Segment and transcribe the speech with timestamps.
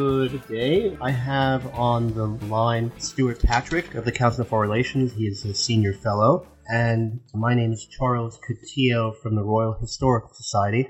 [0.00, 0.96] Good day.
[0.98, 5.12] I have on the line Stewart Patrick of the Council on Foreign Relations.
[5.12, 6.46] He is a senior fellow.
[6.68, 10.88] And my name is Charles Coutinho from the Royal Historical Society.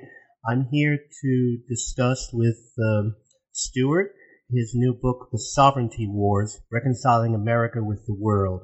[0.48, 3.16] I'm here to discuss with um,
[3.50, 4.12] Stewart
[4.48, 8.60] his new book, The Sovereignty Wars Reconciling America with the World.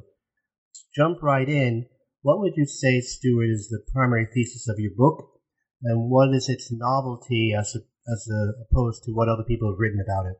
[0.75, 1.87] To jump right in,
[2.23, 5.41] what would you say, Stewart, is the primary thesis of your book?
[5.83, 7.81] And what is its novelty as a
[8.13, 10.37] as a, opposed to what other people have written about it?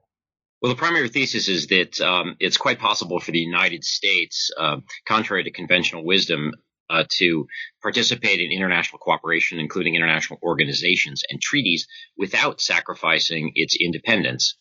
[0.63, 4.79] Well, the primary thesis is that um, it's quite possible for the United States, uh,
[5.07, 6.53] contrary to conventional wisdom,
[6.89, 7.47] uh, to
[7.83, 14.57] participate in international cooperation, including international organizations and treaties, without sacrificing its independence.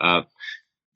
[0.00, 0.22] Uh,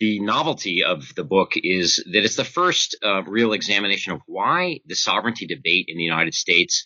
[0.00, 4.80] the novelty of the book is that it's the first uh, real examination of why
[4.86, 6.84] the sovereignty debate in the United States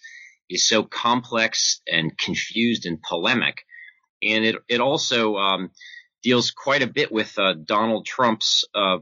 [0.51, 3.65] is so complex and confused and polemic
[4.23, 5.71] and it it also um,
[6.27, 8.99] deals quite a bit with uh, Donald Trump's uh,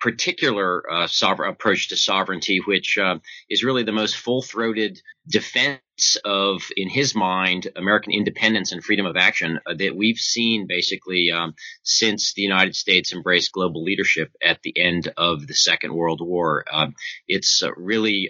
[0.00, 5.00] particular uh, sovereign approach to sovereignty, which uh, is really the most full-throated
[5.30, 5.80] defense
[6.24, 11.30] of, in his mind, American independence and freedom of action uh, that we've seen basically
[11.30, 11.54] um,
[11.84, 16.64] since the United States embraced global leadership at the end of the Second World War.
[16.72, 16.94] Um,
[17.28, 18.28] it's uh, really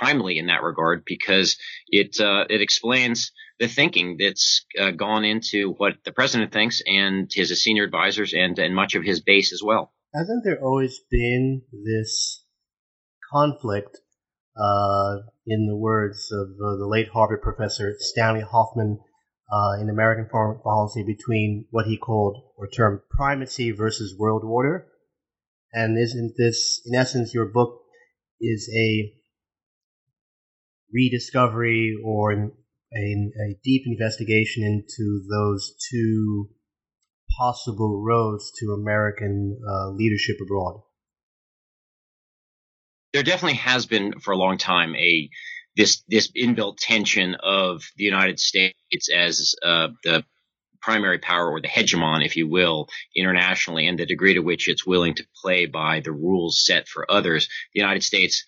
[0.00, 1.56] timely in that regard because
[1.86, 7.62] it it explains the thinking that's uh, gone into what the president thinks and his
[7.62, 9.92] senior advisors and, and much of his base as well.
[10.14, 12.44] Hasn't there always been this
[13.32, 13.98] conflict,
[14.56, 18.98] uh, in the words of uh, the late Harvard professor Stanley Hoffmann,
[19.50, 24.86] uh, in American foreign policy between what he called or termed primacy versus world order?
[25.72, 27.80] And isn't this, in essence, your book
[28.40, 29.12] is a
[30.92, 32.52] rediscovery or
[32.94, 36.50] a, a deep investigation into those two
[37.38, 40.82] possible roads to American uh, leadership abroad?
[43.12, 45.30] There definitely has been for a long time a
[45.76, 50.24] this this inbuilt tension of the United States as uh, the
[50.80, 54.86] primary power or the hegemon, if you will, internationally, and the degree to which it's
[54.86, 57.48] willing to play by the rules set for others.
[57.74, 58.44] The United States,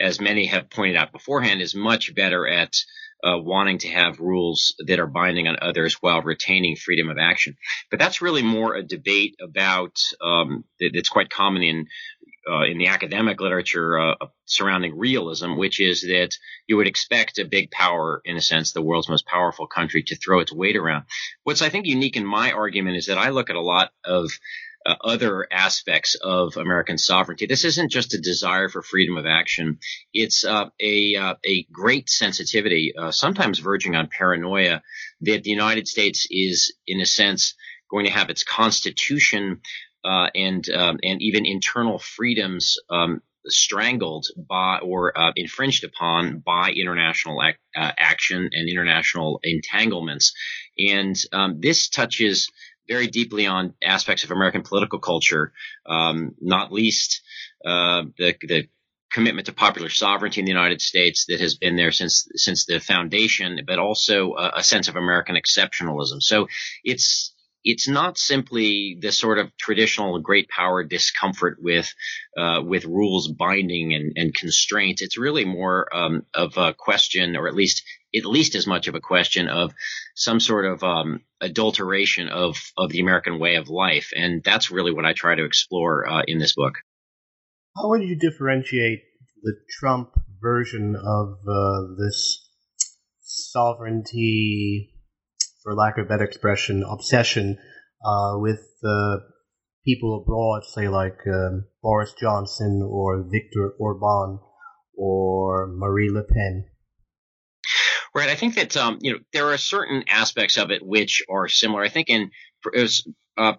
[0.00, 2.74] as many have pointed out beforehand, is much better at
[3.24, 7.56] uh, wanting to have rules that are binding on others while retaining freedom of action.
[7.90, 11.86] But that's really more a debate about um, that's quite common in
[12.50, 14.14] uh, in the academic literature uh,
[14.46, 16.30] surrounding realism, which is that
[16.66, 20.16] you would expect a big power, in a sense, the world's most powerful country, to
[20.16, 21.04] throw its weight around.
[21.44, 24.30] What's I think unique in my argument is that I look at a lot of
[24.86, 27.46] uh, other aspects of American sovereignty.
[27.46, 29.78] This isn't just a desire for freedom of action.
[30.12, 34.82] It's uh, a uh, a great sensitivity, uh, sometimes verging on paranoia,
[35.22, 37.54] that the United States is, in a sense,
[37.90, 39.60] going to have its constitution
[40.04, 46.70] uh, and um, and even internal freedoms um, strangled by or uh, infringed upon by
[46.70, 50.32] international ac- action and international entanglements.
[50.78, 52.50] And um, this touches
[52.88, 55.52] very deeply on aspects of American political culture,
[55.86, 57.22] um, not least
[57.64, 58.68] uh, the, the
[59.12, 62.80] commitment to popular sovereignty in the United States that has been there since since the
[62.80, 66.20] foundation, but also a, a sense of American exceptionalism.
[66.20, 66.48] So
[66.84, 71.92] it's it's not simply the sort of traditional great power discomfort with
[72.38, 75.02] uh, with rules binding and, and constraints.
[75.02, 77.82] It's really more um, of a question, or at least
[78.14, 79.72] at least as much of a question of
[80.14, 84.92] some sort of um, adulteration of of the American way of life, and that's really
[84.92, 86.74] what I try to explore uh, in this book.
[87.76, 89.00] How would you differentiate
[89.42, 90.10] the Trump
[90.40, 92.48] version of uh, this
[93.20, 94.90] sovereignty
[95.62, 97.58] for lack of a better expression, obsession
[98.04, 99.20] uh, with the
[99.84, 104.40] people abroad, say like um, Boris Johnson or Viktor Orban
[104.96, 106.66] or Marie Le Pen.
[108.14, 108.28] Right.
[108.28, 111.82] I think that um, you know there are certain aspects of it which are similar.
[111.82, 112.30] I think in
[113.38, 113.54] uh,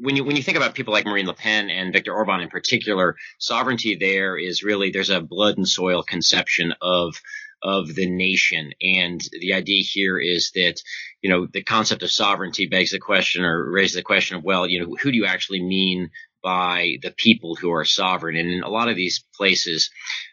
[0.00, 2.48] when you when you think about people like Marine Le Pen and Viktor Orban in
[2.48, 7.14] particular, sovereignty there is really there's a blood and soil conception of
[7.62, 10.74] of the nation, and the idea here is that
[11.22, 14.66] you know the concept of sovereignty begs the question or raises the question of well,
[14.66, 16.10] you know, who do you actually mean
[16.42, 18.36] by the people who are sovereign?
[18.36, 19.90] And in a lot of these places,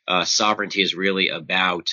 [0.08, 1.88] uh, sovereignty is really about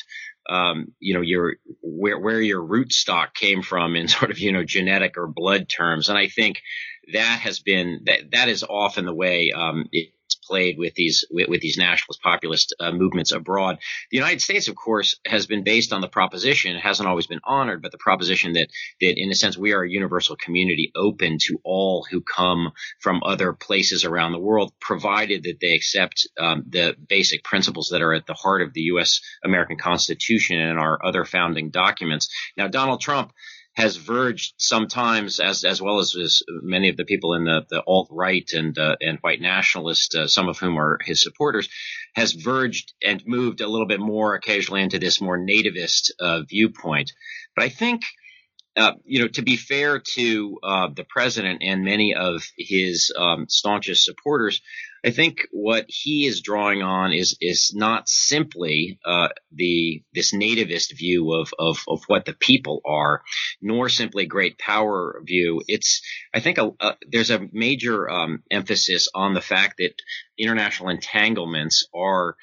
[0.49, 4.53] um, you know, your where where your root stock came from in sort of you
[4.53, 6.62] know genetic or blood terms, and I think
[7.13, 10.13] that has been that that is often the way um, it,
[10.49, 13.79] played with these with, with these nationalist populist uh, movements abroad.
[14.11, 16.75] The United States, of course, has been based on the proposition.
[16.75, 18.69] It hasn't always been honored, but the proposition that
[19.01, 23.21] that in a sense we are a universal community open to all who come from
[23.25, 28.15] other places around the world, provided that they accept um, the basic principles that are
[28.15, 29.21] at the heart of the U.S.
[29.45, 32.29] American Constitution and our other founding documents.
[32.57, 33.33] Now, Donald Trump
[33.79, 37.81] has verged sometimes, as as well as, as many of the people in the, the
[37.87, 41.69] alt right and uh, and white nationalists, uh, some of whom are his supporters,
[42.17, 47.13] has verged and moved a little bit more occasionally into this more nativist uh, viewpoint.
[47.55, 48.03] But I think
[48.77, 53.47] uh, you know, to be fair to uh, the president and many of his um,
[53.49, 54.61] staunchest supporters,
[55.05, 60.97] I think what he is drawing on is is not simply uh, the this nativist
[60.97, 63.23] view of, of of what the people are,
[63.61, 65.62] nor simply great power view.
[65.69, 66.03] It's
[66.35, 69.95] I think a, a, there's a major um, emphasis on the fact that
[70.39, 72.37] international entanglements are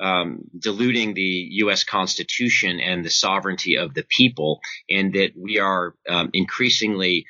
[0.00, 1.84] um, diluting the U.S.
[1.84, 4.60] Constitution and the sovereignty of the people,
[4.90, 7.26] and that we are um, increasingly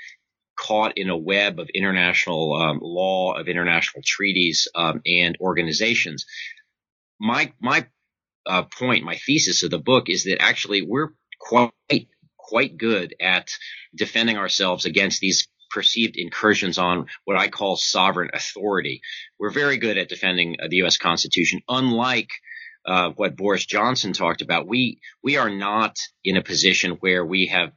[0.57, 6.25] caught in a web of international um, law, of international treaties um, and organizations.
[7.21, 7.87] My my
[8.47, 13.51] uh, point, my thesis of the book is that actually we're quite quite good at
[13.95, 19.01] defending ourselves against these perceived incursions on what I call sovereign authority.
[19.39, 20.97] We're very good at defending uh, the U.S.
[20.97, 22.31] Constitution, unlike
[22.87, 24.69] uh, what Boris Johnson talked about.
[24.69, 27.73] We we are not in a position where we have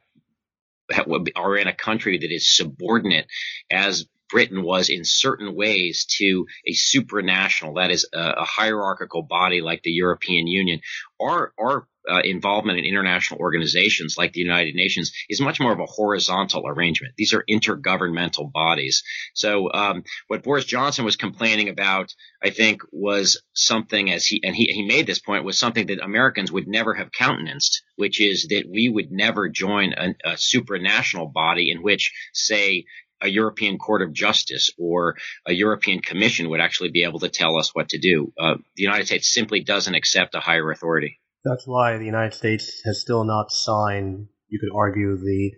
[1.36, 3.26] are in a country that is subordinate
[3.70, 9.60] as Britain was in certain ways to a supranational, that is a, a hierarchical body
[9.60, 10.80] like the European Union.
[11.20, 15.80] Our, our uh, involvement in international organizations like the United Nations is much more of
[15.80, 17.14] a horizontal arrangement.
[17.16, 19.02] These are intergovernmental bodies.
[19.34, 22.12] So um, what Boris Johnson was complaining about,
[22.42, 26.02] I think, was something as he and he he made this point was something that
[26.02, 31.32] Americans would never have countenanced, which is that we would never join a, a supranational
[31.32, 32.84] body in which, say,
[33.22, 35.16] a European Court of Justice or
[35.46, 38.32] a European Commission would actually be able to tell us what to do.
[38.38, 41.20] Uh, the United States simply doesn't accept a higher authority.
[41.44, 45.52] That's why the United States has still not signed, you could argue, the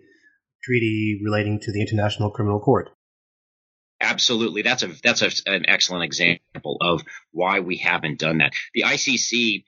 [0.63, 2.89] treaty relating to the International Criminal Court.
[3.99, 8.51] Absolutely, that's a that's a, an excellent example of why we haven't done that.
[8.73, 9.63] The ICC,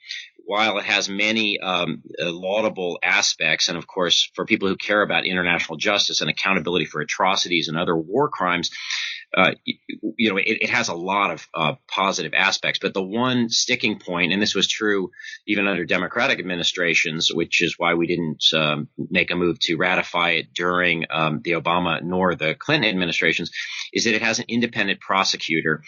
[0.46, 5.26] while it has many um, laudable aspects, and of course, for people who care about
[5.26, 8.72] international justice and accountability for atrocities and other war crimes,
[9.36, 12.80] uh, you know, it, it, has a lot of uh, positive aspects.
[12.82, 15.12] But the one sticking point, and this was true
[15.46, 20.32] even under Democratic administrations, which is why we didn't um, make a move to ratify
[20.32, 23.52] it during um, the Obama nor the Clinton administrations,
[23.92, 25.84] is that it has an independent prosecutor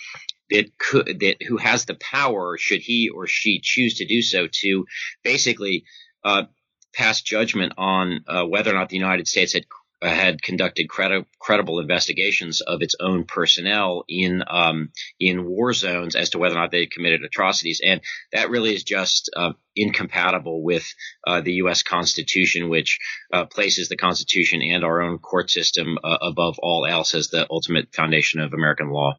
[0.50, 4.48] that could that who has the power, should he or she choose to do so,
[4.52, 4.86] to
[5.24, 5.86] basically
[6.26, 6.44] uh,
[6.94, 9.64] pass judgment on uh, whether or not the United States had
[10.02, 16.30] had conducted credi- credible investigations of its own personnel in um, in war zones as
[16.30, 18.02] to whether or not they committed atrocities, and
[18.32, 20.86] that really is just uh, incompatible with
[21.26, 21.82] uh, the U.S.
[21.82, 23.00] Constitution, which
[23.34, 27.48] uh, places the Constitution and our own court system uh, above all else as the
[27.50, 29.18] ultimate foundation of American law.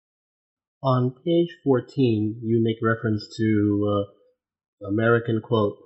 [0.80, 4.06] On page 14, you make reference to
[4.84, 5.76] uh, American quote.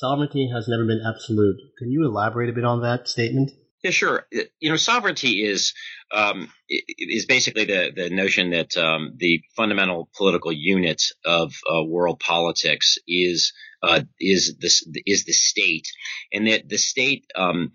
[0.00, 1.56] Sovereignty has never been absolute.
[1.78, 3.52] Can you elaborate a bit on that statement?
[3.82, 4.26] Yeah, sure.
[4.60, 5.72] You know, sovereignty is
[6.12, 12.20] um, is basically the the notion that um, the fundamental political unit of uh, world
[12.20, 13.52] politics is
[13.82, 15.86] uh, is this is the state,
[16.32, 17.72] and that the state um,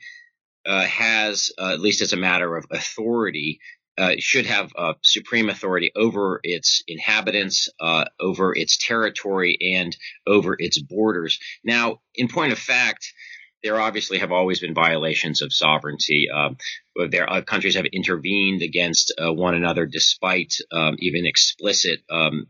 [0.66, 3.60] uh, has, uh, at least as a matter of authority,
[3.98, 9.96] uh, should have uh, supreme authority over its inhabitants, uh, over its territory, and
[10.28, 11.40] over its borders.
[11.64, 13.14] Now, in point of fact,
[13.64, 16.28] there obviously have always been violations of sovereignty.
[16.34, 16.58] Um,
[17.10, 22.48] there uh, countries have intervened against uh, one another despite um, even explicit um,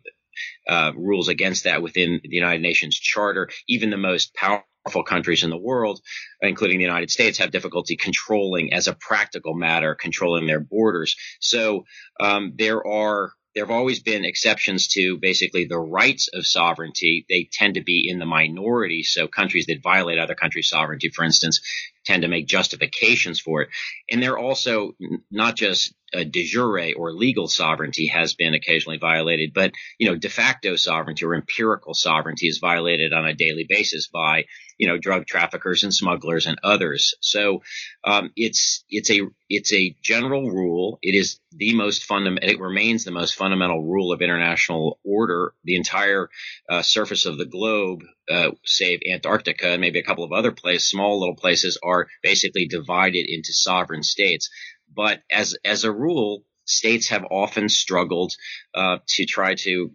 [0.68, 3.50] uh, rules against that within the United Nations Charter.
[3.68, 6.00] Even the most powerful countries in the world,
[6.42, 11.16] including the United States, have difficulty controlling, as a practical matter, controlling their borders.
[11.40, 11.86] So
[12.20, 17.26] um, there are there have always been exceptions to basically the rights of sovereignty.
[17.30, 19.04] They tend to be in the minority.
[19.04, 21.62] So countries that violate other countries' sovereignty, for instance,
[22.06, 23.70] tend to make justifications for it.
[24.10, 24.96] And they're also
[25.30, 30.16] not just uh, de jure or legal sovereignty has been occasionally violated, but you know
[30.16, 34.46] de facto sovereignty or empirical sovereignty is violated on a daily basis by
[34.78, 37.14] you know drug traffickers and smugglers and others.
[37.22, 37.62] So
[38.04, 40.98] um, it's it's a it's a general rule.
[41.02, 42.50] It is the most fundamental.
[42.50, 45.54] It remains the most fundamental rule of international order.
[45.64, 46.30] The entire
[46.70, 50.90] uh, surface of the globe uh, save Antarctica and maybe a couple of other places,
[50.90, 54.50] small little places, are basically divided into sovereign states.
[54.94, 58.34] But as as a rule, states have often struggled
[58.74, 59.92] uh, to try to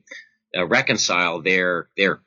[0.56, 2.22] uh, reconcile their their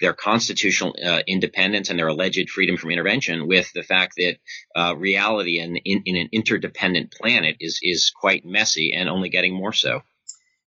[0.00, 4.36] their constitutional uh, independence and their alleged freedom from intervention with the fact that
[4.76, 9.54] uh, reality in, in, in, an interdependent planet is is quite messy and only getting
[9.54, 10.02] more so.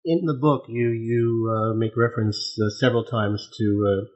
[0.04, 4.06] In the book, you you uh, make reference uh, several times to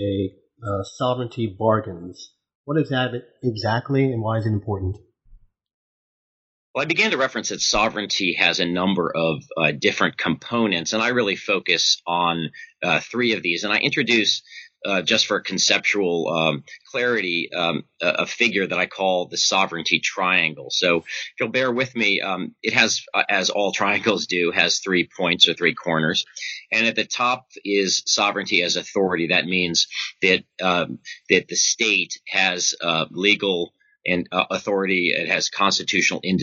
[0.00, 2.32] a sovereignty bargains.
[2.64, 3.10] What is that
[3.42, 4.98] exactly, and why is it important?
[6.74, 11.02] Well, I began to reference that sovereignty has a number of uh, different components, and
[11.02, 12.48] I really focus on
[12.82, 13.64] uh, three of these.
[13.64, 14.42] And I introduce,
[14.86, 20.00] uh, just for conceptual um, clarity, um, a, a, figure that I call the sovereignty
[20.02, 20.68] triangle.
[20.70, 21.04] So, if
[21.38, 25.46] you'll bear with me, um, it has, uh, as all triangles do, has three points
[25.50, 26.24] or three corners,
[26.72, 29.26] and at the top is sovereignty as authority.
[29.26, 29.88] That means
[30.22, 33.74] that um, that the state has uh, legal
[34.06, 35.12] and uh, authority.
[35.14, 36.38] It has constitutional in,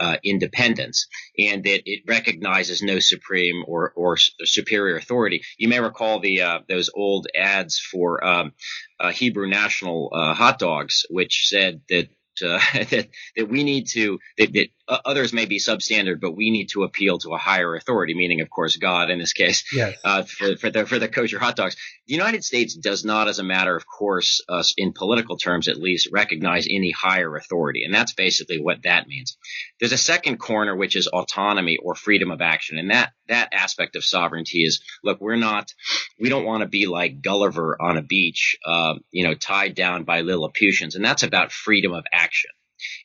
[0.00, 1.06] uh, independence,
[1.38, 5.42] and that it recognizes no supreme or or superior authority.
[5.58, 8.52] You may recall the uh, those old ads for um,
[9.00, 12.08] uh, Hebrew National uh, hot dogs, which said that
[12.42, 16.50] uh, that that we need to that, that uh, others may be substandard, but we
[16.50, 19.64] need to appeal to a higher authority, meaning, of course, God in this case.
[19.72, 19.96] Yes.
[20.02, 21.76] Uh, for, for, the for the kosher hot dogs,
[22.06, 25.76] the United States does not, as a matter of course, uh, in political terms at
[25.76, 29.36] least, recognize any higher authority, and that's basically what that means.
[29.78, 33.94] There's a second corner, which is autonomy or freedom of action, and that that aspect
[33.94, 35.70] of sovereignty is look, we're not,
[36.18, 40.04] we don't want to be like Gulliver on a beach, uh, you know, tied down
[40.04, 42.50] by Lilliputians, and that's about freedom of action.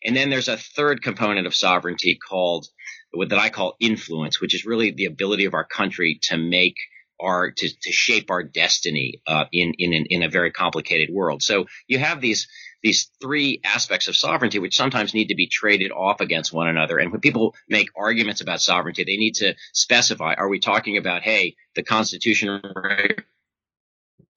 [0.04, 2.68] And then there's a third component of sovereignty called
[3.14, 6.76] that I call influence, which is really the ability of our country to make
[7.20, 11.42] our to, to shape our destiny uh, in in in a very complicated world.
[11.42, 12.48] So you have these
[12.82, 16.98] these three aspects of sovereignty, which sometimes need to be traded off against one another.
[16.98, 21.22] And when people make arguments about sovereignty, they need to specify: Are we talking about,
[21.22, 22.62] hey, the Constitution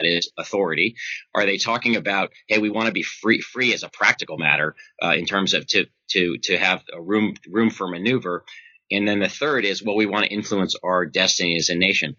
[0.01, 0.97] is authority?
[1.35, 4.75] Are they talking about, hey, we want to be free, free as a practical matter
[5.03, 8.45] uh, in terms of to to to have a room room for maneuver?
[8.91, 12.17] And then the third is, well, we want to influence our destiny as a nation.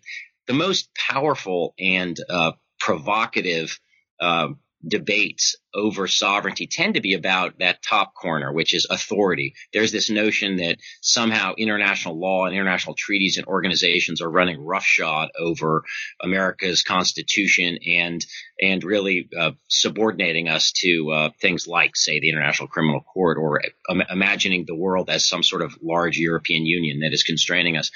[0.47, 3.79] The most powerful and uh, provocative
[4.19, 4.49] uh,
[4.85, 9.53] debates over sovereignty tend to be about that top corner, which is authority.
[9.73, 15.29] There's this notion that somehow international law and international treaties and organizations are running roughshod
[15.37, 15.83] over
[16.21, 18.25] America's constitution and
[18.59, 23.61] and really uh, subordinating us to uh, things like, say, the International Criminal Court, or
[23.89, 27.91] um, imagining the world as some sort of large European Union that is constraining us.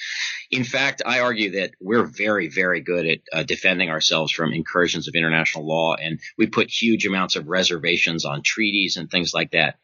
[0.51, 5.07] In fact, I argue that we're very, very good at uh, defending ourselves from incursions
[5.07, 9.51] of international law, and we put huge amounts of reservations on treaties and things like
[9.51, 9.75] that.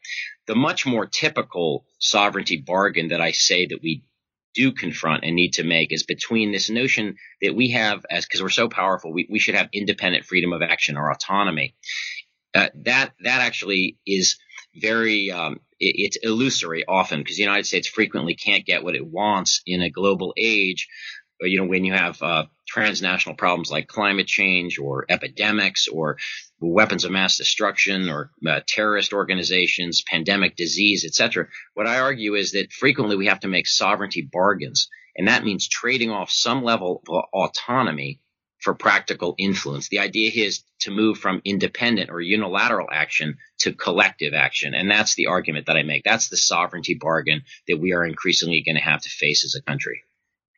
[0.46, 4.04] The much more typical sovereignty bargain that I say that we
[4.58, 8.42] do confront and need to make is between this notion that we have as because
[8.42, 11.76] we're so powerful, we, we should have independent freedom of action or autonomy.
[12.54, 14.36] Uh, that that actually is
[14.74, 19.06] very um, it, it's illusory often because the United States frequently can't get what it
[19.06, 20.88] wants in a global age
[21.46, 26.18] you know, when you have uh, transnational problems like climate change or epidemics or
[26.60, 31.46] weapons of mass destruction or uh, terrorist organizations, pandemic disease, etc.
[31.74, 35.68] What I argue is that frequently we have to make sovereignty bargains, and that means
[35.68, 38.20] trading off some level of autonomy
[38.60, 39.88] for practical influence.
[39.88, 44.74] The idea is to move from independent or unilateral action to collective action.
[44.74, 46.02] And that's the argument that I make.
[46.04, 49.62] That's the sovereignty bargain that we are increasingly going to have to face as a
[49.62, 50.02] country.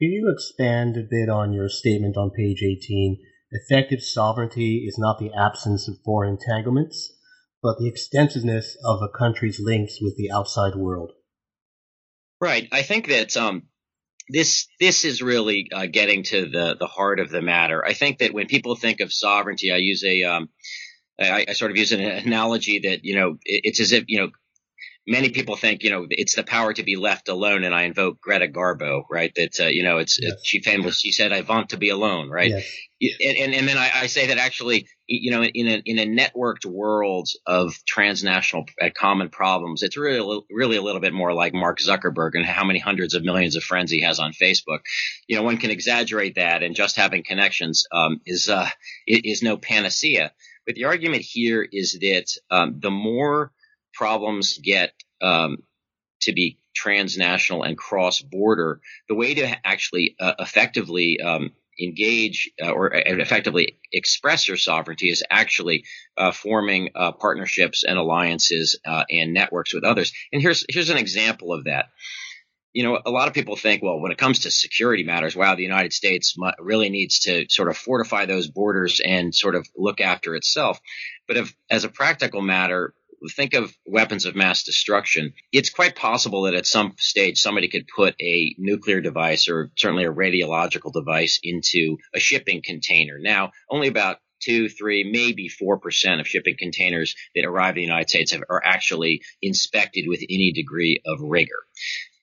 [0.00, 3.18] Can you expand a bit on your statement on page 18?
[3.52, 7.12] Effective sovereignty is not the absence of foreign entanglements,
[7.62, 11.12] but the extensiveness of a country's links with the outside world.
[12.40, 12.66] Right.
[12.72, 13.64] I think that um,
[14.30, 17.84] this this is really uh, getting to the the heart of the matter.
[17.84, 20.48] I think that when people think of sovereignty, I use a um,
[21.20, 24.20] I, I, sort of use an analogy that you know it, it's as if you
[24.20, 24.30] know
[25.10, 28.20] many people think, you know, it's the power to be left alone, and I invoke
[28.20, 29.32] Greta Garbo, right?
[29.34, 30.34] That uh, you know, it's yes.
[30.44, 32.50] she famously she said, "I want to be alone," right?
[32.50, 33.16] Yes.
[33.20, 36.06] And, and, and then I, I, say that actually, you know, in a in a
[36.06, 41.54] networked world of transnational uh, common problems, it's really really a little bit more like
[41.54, 44.80] Mark Zuckerberg and how many hundreds of millions of friends he has on Facebook.
[45.26, 48.68] You know, one can exaggerate that, and just having connections um, is uh,
[49.06, 50.32] is no panacea.
[50.66, 53.50] But the argument here is that um, the more
[54.00, 55.58] problems get um,
[56.22, 58.80] to be transnational and cross border,
[59.10, 65.10] the way to actually uh, effectively um, engage uh, or uh, effectively express your sovereignty
[65.10, 65.84] is actually
[66.16, 70.14] uh, forming uh, partnerships and alliances uh, and networks with others.
[70.32, 71.90] And here's here's an example of that.
[72.72, 75.56] You know, a lot of people think, well, when it comes to security matters, wow,
[75.56, 80.00] the United States really needs to sort of fortify those borders and sort of look
[80.00, 80.80] after itself.
[81.28, 82.94] But if, as a practical matter,
[83.28, 85.32] think of weapons of mass destruction.
[85.52, 90.04] It's quite possible that at some stage somebody could put a nuclear device or certainly
[90.04, 93.18] a radiological device into a shipping container.
[93.20, 97.82] Now, only about two, three, maybe four percent of shipping containers that arrive in the
[97.82, 101.66] United States have, are actually inspected with any degree of rigor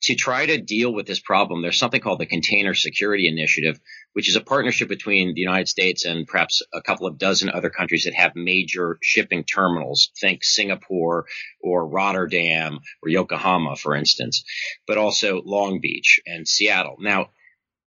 [0.04, 3.80] to try to deal with this problem, there's something called the Container Security Initiative,
[4.13, 7.70] which is a partnership between the United States and perhaps a couple of dozen other
[7.70, 10.12] countries that have major shipping terminals.
[10.20, 11.25] Think Singapore
[11.62, 14.44] or Rotterdam or Yokohama, for instance,
[14.86, 16.98] but also Long Beach and Seattle.
[17.00, 17.32] Now,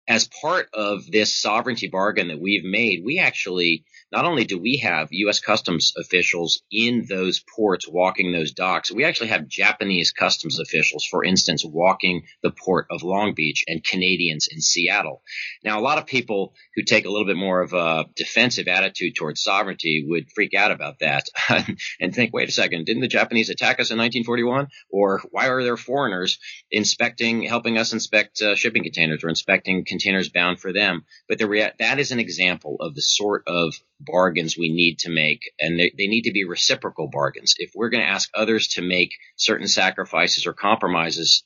[0.09, 3.85] as part of this sovereignty bargain that we've made, we actually
[4.16, 5.40] not only do we have U.S.
[5.40, 11.23] customs officials in those ports walking those docks, we actually have Japanese customs officials, for
[11.23, 15.20] instance, walking the port of Long Beach and Canadians in Seattle.
[15.62, 19.16] Now, a lot of people who take a little bit more of a defensive attitude
[19.16, 21.26] towards sovereignty would freak out about that
[22.00, 24.68] and think, wait a second, didn't the Japanese attack us in 1941?
[24.88, 26.38] Or why are there foreigners
[26.70, 31.05] inspecting, helping us inspect uh, shipping containers or inspecting containers bound for them?
[31.29, 33.74] But the rea- that is an example of the sort of
[34.07, 37.55] bargains we need to make, and they, they need to be reciprocal bargains.
[37.59, 41.42] If we're going to ask others to make certain sacrifices or compromises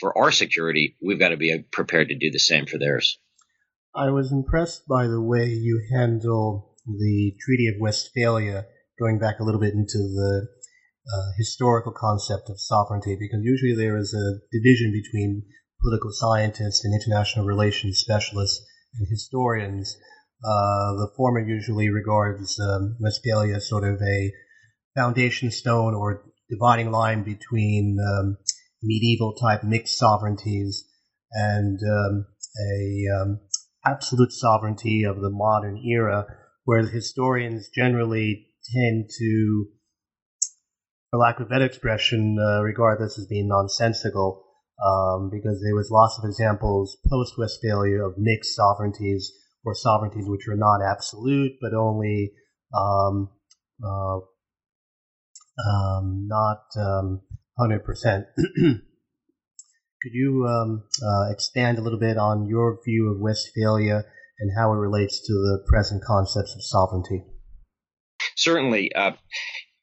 [0.00, 3.18] for our security, we've got to be prepared to do the same for theirs.
[3.94, 8.66] I was impressed by the way you handle the Treaty of Westphalia,
[8.98, 10.48] going back a little bit into the
[11.12, 15.44] uh, historical concept of sovereignty, because usually there is a division between
[15.80, 18.64] political scientists and international relations specialists
[18.98, 19.96] and historians.
[20.44, 24.30] Uh, the former usually regards um, Westphalia as sort of a
[24.94, 28.36] foundation stone or dividing line between um,
[28.82, 30.84] medieval type mixed sovereignties
[31.32, 32.26] and um,
[32.60, 33.40] a um,
[33.86, 36.26] absolute sovereignty of the modern era,
[36.64, 39.66] whereas historians generally tend to,
[41.10, 44.44] for lack of a better expression, uh, regard this as being nonsensical,
[44.84, 49.32] um, because there was lots of examples post Westphalia of mixed sovereignties
[49.64, 52.32] or sovereignties which are not absolute, but only
[52.74, 53.30] um,
[53.82, 54.18] uh,
[55.58, 57.20] um, not um,
[57.58, 58.24] 100%.
[60.02, 64.04] Could you um, uh, expand a little bit on your view of Westphalia
[64.38, 67.24] and how it relates to the present concepts of sovereignty?
[68.36, 68.94] Certainly.
[68.94, 69.12] Uh,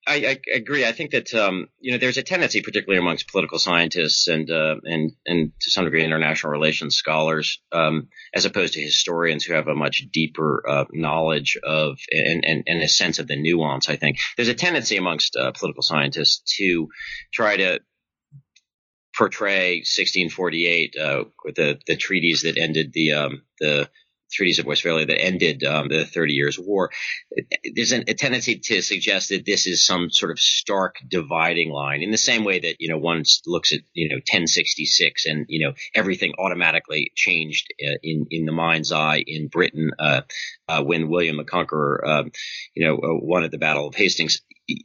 [0.07, 0.83] I, I, agree.
[0.83, 4.75] I think that um, you know there's a tendency, particularly amongst political scientists and uh,
[4.83, 9.67] and and to some degree international relations scholars, um, as opposed to historians who have
[9.67, 13.89] a much deeper uh, knowledge of and, and, and a sense of the nuance.
[13.89, 16.87] I think there's a tendency amongst uh, political scientists to
[17.31, 17.79] try to
[19.15, 23.87] portray 1648 uh, with the the treaties that ended the um, the
[24.31, 26.91] treaties of Westphalia that ended um, the Thirty Years' War,
[27.75, 32.01] there's an, a tendency to suggest that this is some sort of stark dividing line.
[32.01, 35.67] In the same way that you know one looks at you know 1066 and you
[35.67, 40.21] know everything automatically changed uh, in in the mind's eye in Britain uh,
[40.67, 42.31] uh, when William the Conqueror um,
[42.75, 44.41] you know uh, won at the Battle of Hastings.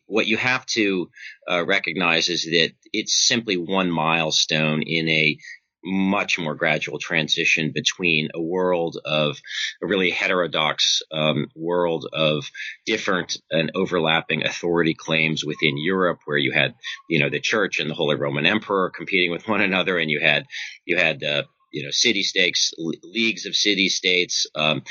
[0.07, 1.11] What you have to
[1.49, 5.39] uh, recognize is that it's simply one milestone in a
[5.87, 9.39] much more gradual transition between a world of
[9.83, 12.51] a really heterodox um, world of
[12.85, 16.75] different and overlapping authority claims within Europe, where you had,
[17.09, 20.21] you know, the Church and the Holy Roman Emperor competing with one another, and you
[20.21, 20.47] had
[20.85, 21.45] you had uh,
[21.77, 24.83] you know city states, leagues of city states, um,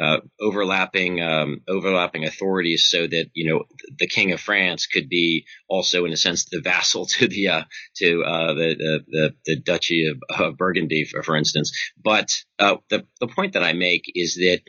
[0.00, 3.62] uh, overlapping um, overlapping authorities, so that you know
[4.00, 7.62] the King of France could be also, in a sense, the vassal to the uh,
[7.98, 11.70] to uh, the, the the Duchy of, of Burgundy, for, for instance.
[12.02, 12.28] But
[12.58, 14.62] uh, the the point that I make is that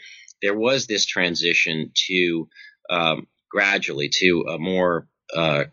[0.43, 2.49] there was this transition to
[2.91, 5.63] um, gradually to a more uh,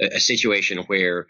[0.00, 1.26] a situation where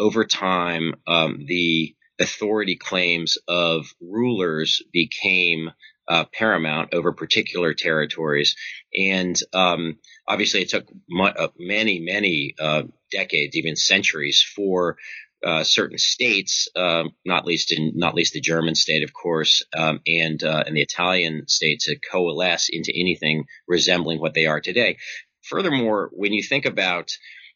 [0.00, 5.70] over time um, the authority claims of rulers became
[6.08, 8.56] uh, paramount over particular territories.
[8.96, 14.96] And um, obviously, it took mu- uh, many, many uh, decades, even centuries, for
[15.44, 20.00] uh, certain states, um, not least in not least the German state, of course, um,
[20.06, 24.96] and uh, and the Italian state, to coalesce into anything resembling what they are today.
[25.42, 27.10] Furthermore, when you think about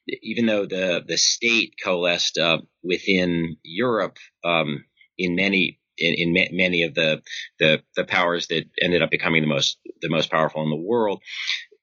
[0.08, 4.84] even though the the state coalesced uh, within Europe um,
[5.18, 7.22] in many in, in ma- many of the,
[7.58, 11.22] the the powers that ended up becoming the most the most powerful in the world,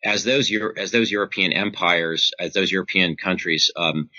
[0.04, 4.10] as those Euro- as those European empires, as those European countries um,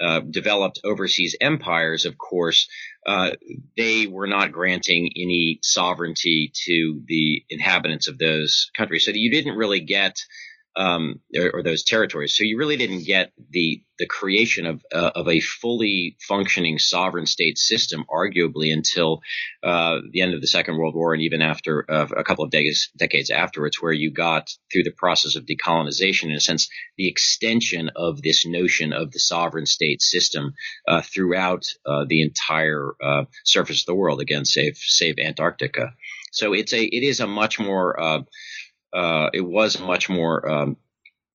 [0.00, 2.68] uh, developed overseas empires, of course,
[3.06, 3.30] uh,
[3.76, 9.04] they were not granting any sovereignty to the inhabitants of those countries.
[9.04, 10.18] So you didn't really get
[10.76, 12.36] um, or, or, those territories.
[12.36, 17.26] So you really didn't get the the creation of uh, of a fully functioning sovereign
[17.26, 19.20] state system, arguably until
[19.62, 22.50] uh, the end of the Second World War, and even after uh, a couple of
[22.50, 27.08] decades decades afterwards, where you got through the process of decolonization, in a sense, the
[27.08, 30.54] extension of this notion of the sovereign state system
[30.88, 34.20] uh, throughout uh, the entire uh, surface of the world.
[34.20, 35.94] Again, save save Antarctica.
[36.32, 38.24] So it's a it is a much more
[38.94, 40.76] uh, it was a much more um,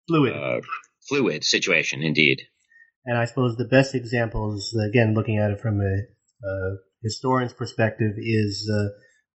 [0.07, 0.61] fluid uh,
[1.07, 2.41] fluid situation indeed.
[3.05, 7.53] And I suppose the best example is again looking at it from a, a historian's
[7.53, 8.89] perspective is uh,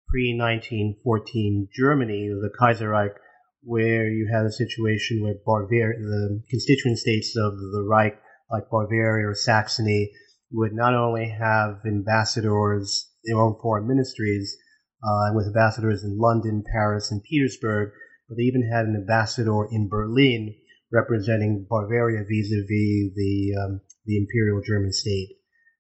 [0.08, 3.16] pre 1914 Germany, the Kaiserreich,
[3.64, 8.20] where you had a situation where Bavaria, the constituent states of the Reich,
[8.52, 10.12] like Bavaria or Saxony,
[10.52, 14.56] would not only have ambassadors, their own foreign ministries,
[15.04, 17.92] uh, with ambassadors in London, Paris, and Petersburg,
[18.34, 20.56] but they even had an ambassador in Berlin
[20.92, 25.30] representing Bavaria vis-a-vis the um, the imperial German state.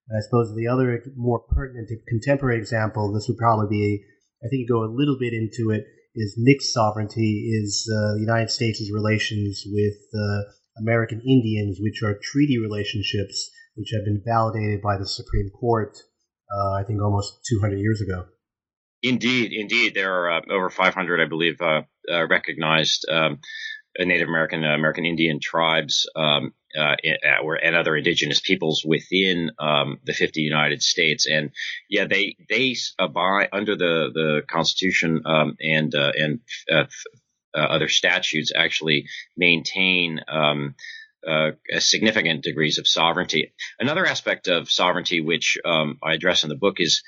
[0.07, 4.03] And I suppose the other more pertinent contemporary example, this would probably be,
[4.43, 5.85] I think you go a little bit into it,
[6.15, 10.41] is mixed sovereignty, is uh, the United States' relations with uh,
[10.77, 15.97] American Indians, which are treaty relationships which have been validated by the Supreme Court,
[16.53, 18.25] uh, I think almost 200 years ago.
[19.01, 21.57] Indeed, indeed, there are uh, over 500, I believe,
[22.09, 23.39] uh, uh, recognized um,
[23.99, 26.95] Native American, uh, American Indian tribes, um, uh,
[27.63, 31.51] and other indigenous peoples within um, the 50 United States, and
[31.89, 36.39] yeah, they they abide under the the Constitution um, and and
[37.53, 39.05] other statutes actually
[39.37, 40.19] maintain.
[40.27, 40.75] Um,
[41.25, 43.53] uh, significant degrees of sovereignty.
[43.79, 47.01] Another aspect of sovereignty, which um, I address in the book, is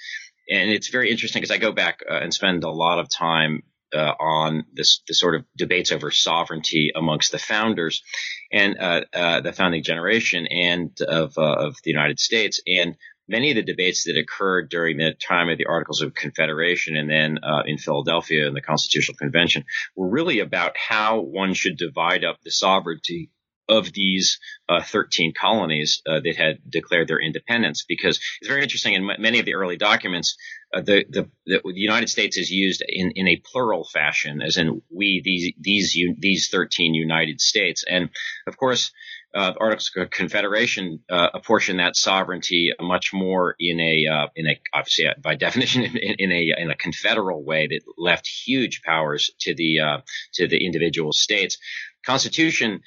[0.50, 3.64] and it's very interesting because I go back uh, and spend a lot of time
[3.94, 8.04] uh, on this, sort of debates over sovereignty amongst the founders
[8.52, 12.62] and uh, uh, the founding generation and of, uh, of the United States.
[12.68, 12.96] And
[13.28, 17.10] many of the debates that occurred during the time of the Articles of Confederation and
[17.10, 22.24] then uh, in Philadelphia in the Constitutional Convention were really about how one should divide
[22.24, 23.30] up the sovereignty
[23.68, 28.94] of these uh, 13 colonies uh, that had declared their independence because it's very interesting
[28.94, 30.38] in m- many of the early documents
[30.74, 34.82] uh, the, the, the, United States is used in, in a plural fashion as in
[34.92, 38.10] we these these these 13 United States and
[38.48, 38.92] of course
[39.34, 44.60] uh, Articles of Confederation uh, apportion that sovereignty much more in a uh, in a
[44.74, 49.54] obviously by definition in, in, a in a confederal way that left huge powers to
[49.54, 50.02] the
[50.34, 51.58] to the individual states.
[52.06, 52.82] Constitution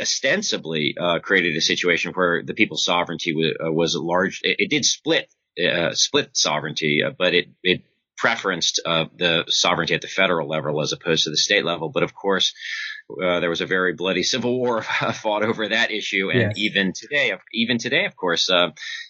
[0.00, 4.40] ostensibly uh, created a situation where the people's sovereignty was, uh, was large.
[4.42, 5.32] It, it, did split
[5.62, 7.82] uh, split sovereignty, uh, but it it
[8.22, 11.90] preferenced uh, the sovereignty at the federal level as opposed to the state level.
[11.90, 12.54] But of course,
[13.18, 14.82] there was a very bloody civil war
[15.14, 16.58] fought over that issue, and yes.
[16.58, 18.50] even today, even today, of course,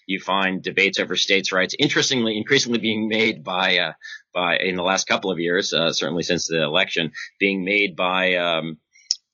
[0.06, 3.92] you find debates over states' rights, interestingly, increasingly being made by
[4.34, 8.78] by in the last couple of years, certainly since the election, being made by um,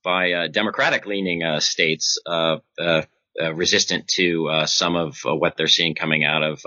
[0.09, 2.61] by uh, Democratic leaning uh, states uh,
[3.53, 6.63] resistant to some of what they're seeing coming out of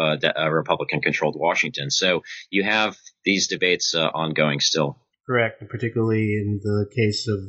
[0.53, 1.89] Republican controlled Washington.
[1.89, 4.99] So you have these debates ongoing still.
[5.25, 7.39] Correct, particularly in the case of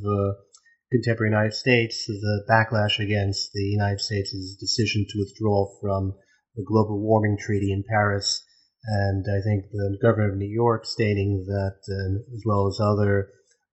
[0.90, 6.14] contemporary United States, the backlash against the United States' decision to withdraw from
[6.56, 8.42] the global warming treaty in Paris
[8.84, 13.28] And I think the governor of New York stating that, uh, as well as other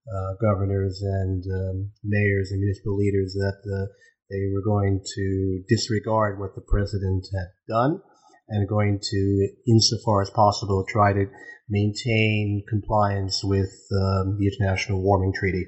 [0.10, 3.86] uh, governors and um, mayors and municipal leaders, that uh,
[4.30, 8.02] they were going to disregard what the president had done
[8.48, 11.26] and going to, insofar as possible, try to
[11.70, 15.66] maintain compliance with um, the International Warming Treaty.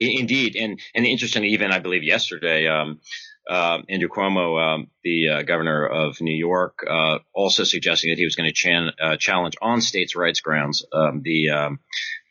[0.00, 3.00] Indeed, and and interestingly, even I believe yesterday, um,
[3.50, 8.24] uh, Andrew Cuomo, um, the uh, governor of New York, uh, also suggesting that he
[8.24, 11.80] was going to chan- uh, challenge on states' rights grounds um, the um,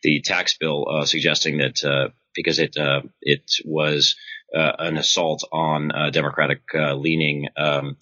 [0.03, 2.75] the tax bill, uh, suggesting that uh, because it
[3.21, 4.15] it was
[4.53, 7.47] an assault on Democratic leaning.
[7.57, 7.97] Um,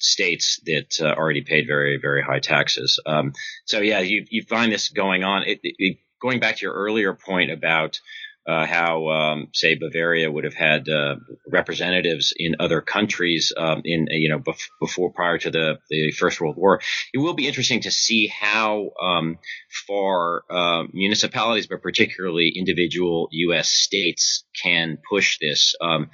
[0.00, 2.98] states that already paid very, very high taxes.
[3.06, 3.34] Um,
[3.66, 5.44] so yeah, you, you find this going on.
[5.44, 8.00] It, it, going back to your earlier point about
[8.46, 14.06] uh, how, um, say, Bavaria would have had uh, representatives in other countries um, in
[14.10, 16.80] you know bef- before prior to the the First World War.
[17.12, 19.38] It will be interesting to see how um,
[19.86, 23.70] far uh, municipalities, but particularly individual U.S.
[23.70, 25.74] states, can push this.
[25.80, 26.10] Um,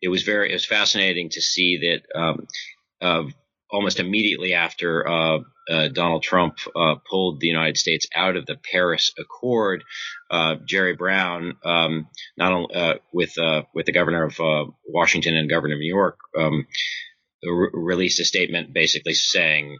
[0.00, 2.46] it was very it was fascinating to see that um,
[3.00, 3.24] uh,
[3.70, 8.56] almost immediately after uh, uh, Donald Trump uh, pulled the United States out of the
[8.56, 9.84] Paris Accord,
[10.30, 15.50] uh, Jerry Brown, um, not only uh, with uh, with the governor of Washington and
[15.50, 16.18] governor of New York.
[16.38, 16.66] Um,
[17.44, 19.78] re- released a statement basically saying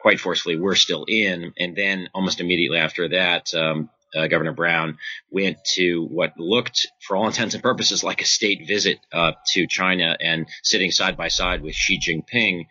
[0.00, 1.52] quite forcefully, we're still in.
[1.58, 4.98] And then almost immediately after that, um, uh, Governor Brown
[5.30, 9.66] went to what looked, for all intents and purposes, like a state visit uh, to
[9.66, 12.66] China and sitting side by side with Xi Jinping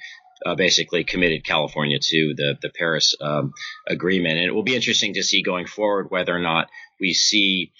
[0.45, 3.53] uh, basically committed California to the the Paris um,
[3.87, 6.67] agreement, and it will be interesting to see going forward whether or not
[6.99, 7.71] we see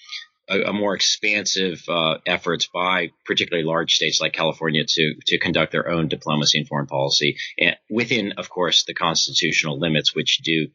[0.48, 5.72] a, a more expansive uh, efforts by particularly large states like California to to conduct
[5.72, 10.68] their own diplomacy and foreign policy, and within, of course, the constitutional limits, which do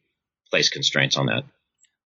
[0.50, 1.44] place constraints on that.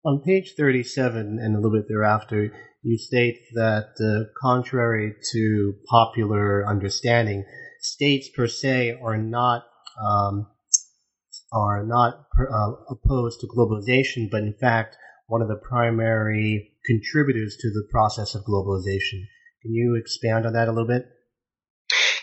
[0.06, 6.66] On page 37 and a little bit thereafter, you state that, uh, contrary to popular
[6.66, 7.44] understanding,
[7.82, 9.64] states per se are not
[10.00, 10.48] um,
[11.52, 14.96] are not uh, opposed to globalization, but in fact,
[15.28, 19.22] one of the primary contributors to the process of globalization.
[19.62, 21.06] Can you expand on that a little bit?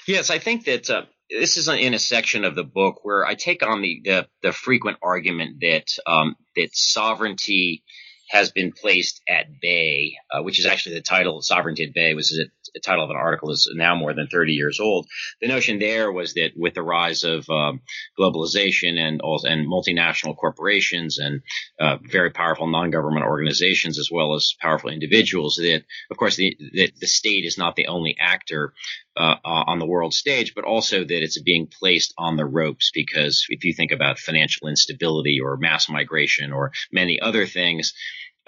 [0.07, 3.35] Yes, I think that uh, this is in a section of the book where I
[3.35, 7.85] take on the the, the frequent argument that um, that sovereignty
[8.31, 12.33] has been placed at bay, uh, which is actually the title "Sovereignty at Bay," which
[12.33, 15.07] is the title of an article is now more than 30 years old.
[15.41, 17.81] The notion there was that with the rise of um,
[18.21, 21.41] globalization and and multinational corporations and
[21.81, 26.93] uh, very powerful non-government organizations as well as powerful individuals, that of course the the,
[27.01, 28.75] the state is not the only actor
[29.17, 33.47] uh, on the world stage, but also that it's being placed on the ropes because
[33.49, 37.95] if you think about financial instability or mass migration or many other things,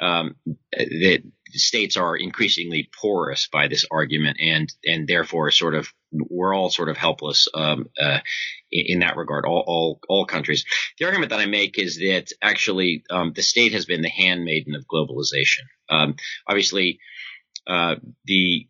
[0.01, 0.37] um,
[0.73, 1.23] that
[1.55, 6.89] states are increasingly porous by this argument, and and therefore sort of we're all sort
[6.89, 8.19] of helpless um, uh,
[8.71, 9.45] in, that regard.
[9.47, 10.65] All, all all countries.
[10.99, 14.75] The argument that I make is that actually um, the state has been the handmaiden
[14.75, 15.65] of globalization.
[15.89, 16.99] Um, obviously,
[17.67, 18.69] uh, the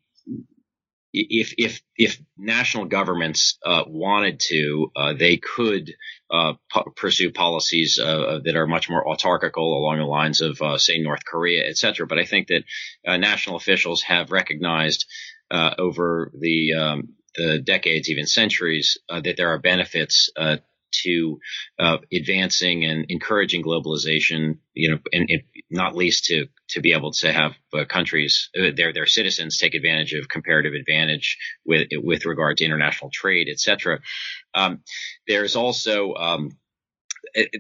[1.29, 5.93] if if if national governments uh, wanted to, uh, they could
[6.31, 10.79] uh, p- pursue policies uh, that are much more autarchical along the lines of, uh,
[10.79, 12.07] say, North Korea, et cetera.
[12.07, 12.65] But I think that
[13.07, 15.07] uh, national officials have recognized
[15.51, 20.31] over the um, the decades, even centuries, that there are benefits
[21.05, 21.39] to
[21.79, 27.13] uh, advancing and encouraging globalization, you know, and, and, not least to to be able
[27.13, 32.25] to have uh, countries uh, their their citizens take advantage of comparative advantage with with
[32.25, 34.01] regard to international trade, etc.
[34.55, 34.81] Um,
[35.27, 36.51] there's also um,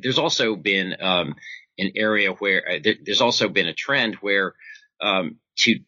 [0.03, 1.35] there's also been um,
[1.79, 4.55] an area where uh, there, there's also been a trend where
[5.01, 5.79] um, to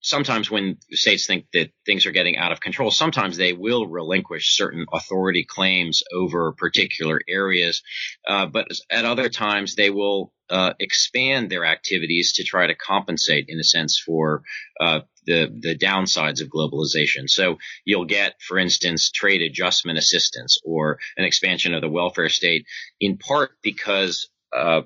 [0.00, 4.56] sometimes when states think that things are getting out of control, sometimes they will relinquish
[4.56, 7.82] certain authority claims over particular areas.
[8.26, 13.46] Uh, but at other times, they will uh, expand their activities to try to compensate,
[13.48, 14.42] in a sense, for
[14.80, 17.28] uh, the the downsides of globalization.
[17.28, 22.66] So you'll get, for instance, trade adjustment assistance or an expansion of the welfare state,
[23.00, 24.82] in part because uh,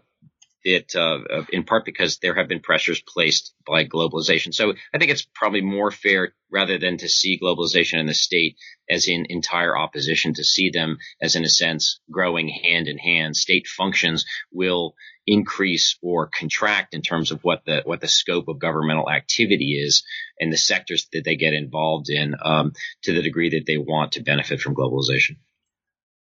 [0.62, 1.18] it uh,
[1.52, 4.54] in part because there have been pressures placed by globalization.
[4.54, 8.56] So I think it's probably more fair rather than to see globalization and the state
[8.88, 13.36] as in entire opposition to see them as in a sense growing hand in hand.
[13.36, 14.94] State functions will
[15.26, 20.02] increase or contract in terms of what the what the scope of governmental activity is
[20.38, 24.12] and the sectors that they get involved in um, to the degree that they want
[24.12, 25.36] to benefit from globalization.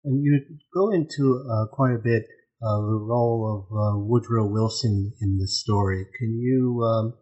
[0.05, 0.41] And you
[0.73, 2.27] go into uh, quite a bit
[2.61, 6.07] uh, the role of uh, Woodrow Wilson in this story.
[6.19, 7.15] Can you um,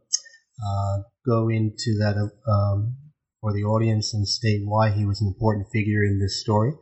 [0.65, 2.17] uh, go into that
[2.49, 2.97] um,
[3.41, 6.73] for the audience and state why he was an important figure in this story?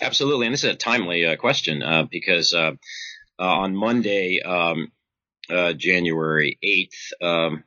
[0.00, 2.72] Absolutely, and this is a timely uh, question uh, because uh,
[3.38, 4.92] on Monday, um,
[5.76, 7.64] January eighth, um,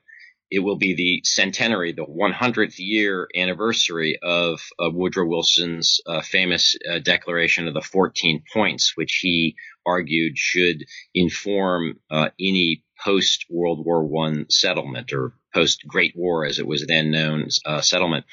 [0.50, 7.74] it will be the centenary, the 100th year anniversary of Woodrow Wilson's famous declaration of
[7.74, 12.00] the 14 points, which he argued should inform
[12.39, 17.48] any post World War One settlement or post Great War, as it was then known,
[17.65, 18.26] uh, settlement.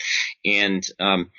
[0.44, 1.30] And um,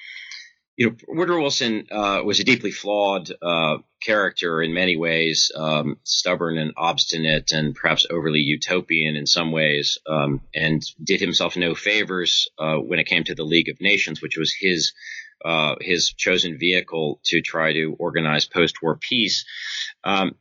[0.77, 5.97] you know, Woodrow Wilson uh, was a deeply flawed uh, character in many ways, um,
[6.03, 11.75] stubborn and obstinate, and perhaps overly utopian in some ways, um, and did himself no
[11.75, 14.93] favors uh, when it came to the League of Nations, which was his
[15.43, 19.45] uh, his chosen vehicle to try to organize post-war peace.
[20.03, 20.35] Um,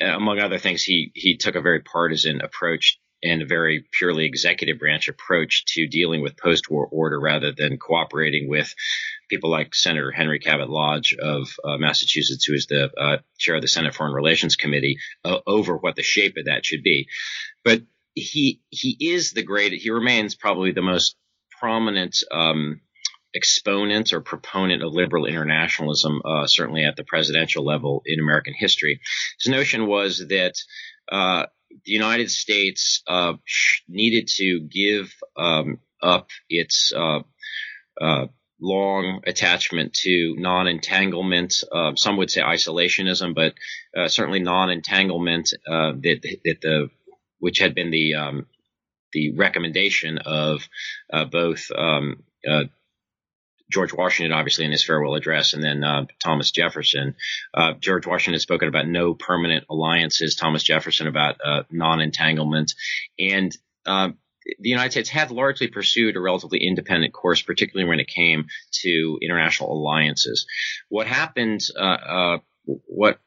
[0.00, 4.78] among other things, he he took a very partisan approach and a very purely executive
[4.78, 8.74] branch approach to dealing with post-war order rather than cooperating with
[9.30, 13.62] people like Senator Henry Cabot Lodge of uh, Massachusetts, who is the uh, chair of
[13.62, 17.06] the Senate Foreign Relations Committee, uh, over what the shape of that should be.
[17.64, 17.82] But
[18.14, 19.72] he he is the great.
[19.72, 21.16] He remains probably the most
[21.60, 22.16] prominent.
[22.30, 22.80] Um,
[23.34, 29.00] exponent or proponent of liberal internationalism, uh, certainly at the presidential level in American history.
[29.40, 30.54] His notion was that
[31.10, 31.46] uh,
[31.84, 33.34] the United States uh,
[33.88, 37.20] needed to give um, up its uh,
[38.00, 38.26] uh,
[38.60, 41.54] long attachment to non-entanglement.
[41.72, 43.54] Uh, some would say isolationism, but
[44.10, 46.88] certainly non-entanglement that, that the
[47.38, 48.46] which had been the um,
[49.12, 50.68] the recommendation of
[51.30, 52.22] both um,
[53.72, 57.14] George Washington, obviously, in his farewell address, and then uh, Thomas Jefferson.
[57.54, 60.36] Uh, George Washington spoken about no permanent alliances.
[60.36, 62.74] Thomas Jefferson about uh, non-entanglement,
[63.18, 63.56] and
[63.86, 64.10] uh,
[64.44, 68.46] the United States had largely pursued a relatively independent course, particularly when it came
[68.82, 70.46] to international alliances.
[70.88, 71.60] What happened?
[71.78, 73.18] Uh, uh, what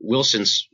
[0.00, 0.68] Wilson's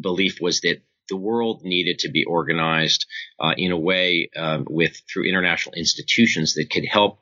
[0.00, 3.06] belief was that the world needed to be organized
[3.38, 7.18] uh, in a way uh, with through international institutions that could help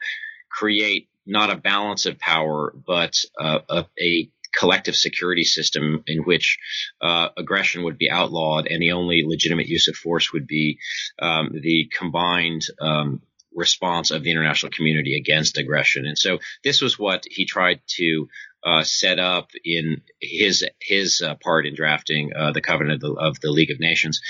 [0.55, 6.59] create not a balance of power, but uh, a, a, collective security system in which
[7.01, 10.79] uh, aggression would be outlawed and the only legitimate use of force would be
[11.19, 13.21] um, the combined um,
[13.53, 16.07] response of the international community against aggression.
[16.07, 18.29] And so this was what he tried to
[18.65, 23.21] uh, set up in his his uh, part in drafting uh, the Covenant of the,
[23.21, 24.21] of the, League of Nations.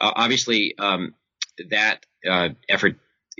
[0.00, 1.14] Uh, obviously, um,
[1.70, 2.96] that uh, effort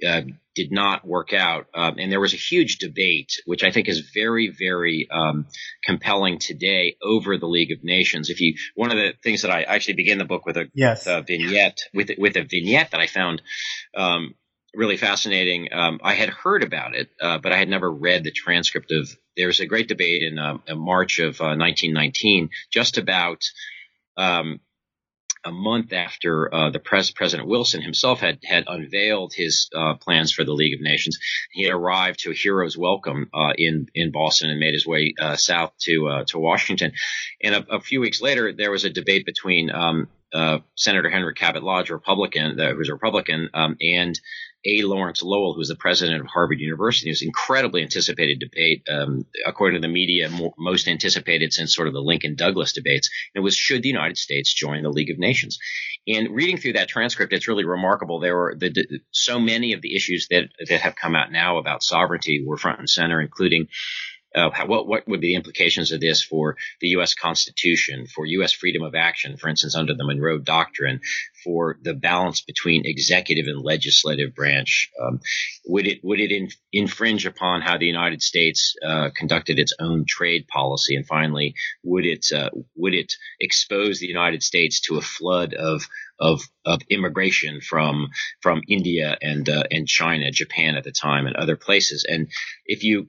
[0.07, 0.23] uh,
[0.55, 1.67] did not work out.
[1.75, 5.47] Um, and there was a huge debate, which I think is very, very um,
[5.85, 8.31] compelling today over the League of Nations.
[8.31, 11.07] If you, one of the things that I actually begin the book with a, yes.
[11.07, 13.43] with a vignette, with with a vignette that I found
[13.97, 14.35] um,
[14.75, 15.69] really fascinating.
[15.73, 19.09] Um, I had heard about it, uh, but I had never read the transcript of.
[19.37, 23.43] There was a great debate in, uh, in March of 1919 uh, just about
[24.17, 24.61] um,
[25.47, 30.33] a month after uh, the pres- President Wilson himself had had unveiled his uh, plans
[30.33, 31.19] for the League of Nations.
[31.53, 35.15] He had arrived to a hero's welcome uh, in in Boston and made his way
[35.21, 36.93] uh, south to uh, to Washington.
[37.43, 41.35] And a, a, few weeks later, there was a debate between um, uh, Senator Henry
[41.35, 44.19] Cabot Lodge, a Republican, who was a Republican, um, and
[44.65, 44.83] A.
[44.83, 47.09] Lawrence Lowell, who was the president of Harvard University.
[47.09, 51.89] It was incredibly anticipated debate, um, according to the media, more, most anticipated since sort
[51.89, 53.11] of the Lincoln Douglas debates.
[53.35, 55.59] And it was should the United States join the League of Nations?
[56.09, 58.21] And reading through that transcript, it's really remarkable.
[58.21, 61.83] There were the, so many of the issues that that have come out now about
[61.83, 63.69] sovereignty were front and center, including
[64.37, 67.15] uh, what what would be the implications of this for the U.S.
[67.15, 68.53] Constitution, for U.S.
[68.53, 71.01] freedom of action, for instance, under the Monroe Doctrine,
[71.43, 74.91] for the balance between executive and legislative branch?
[75.03, 75.21] Um,
[75.67, 80.05] would it would it in, infringe upon how the United States uh, conducted its own
[80.07, 80.97] trade policy?
[80.97, 85.89] And finally, would it uh, would it expose the United States to a flood of
[86.19, 88.09] of, of immigration from
[88.41, 92.05] from India and uh, and China, Japan at the time, and other places?
[92.09, 92.29] And
[92.67, 93.09] if you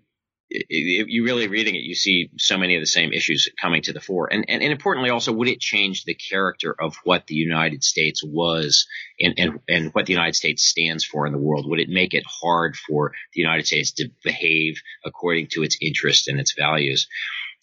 [0.50, 4.00] you really reading it, you see so many of the same issues coming to the
[4.00, 4.32] fore.
[4.32, 8.24] And, and, and importantly, also, would it change the character of what the United States
[8.24, 8.88] was
[9.20, 11.70] and, and, and what the United States stands for in the world?
[11.70, 16.28] Would it make it hard for the United States to behave according to its interests
[16.28, 17.08] and its values?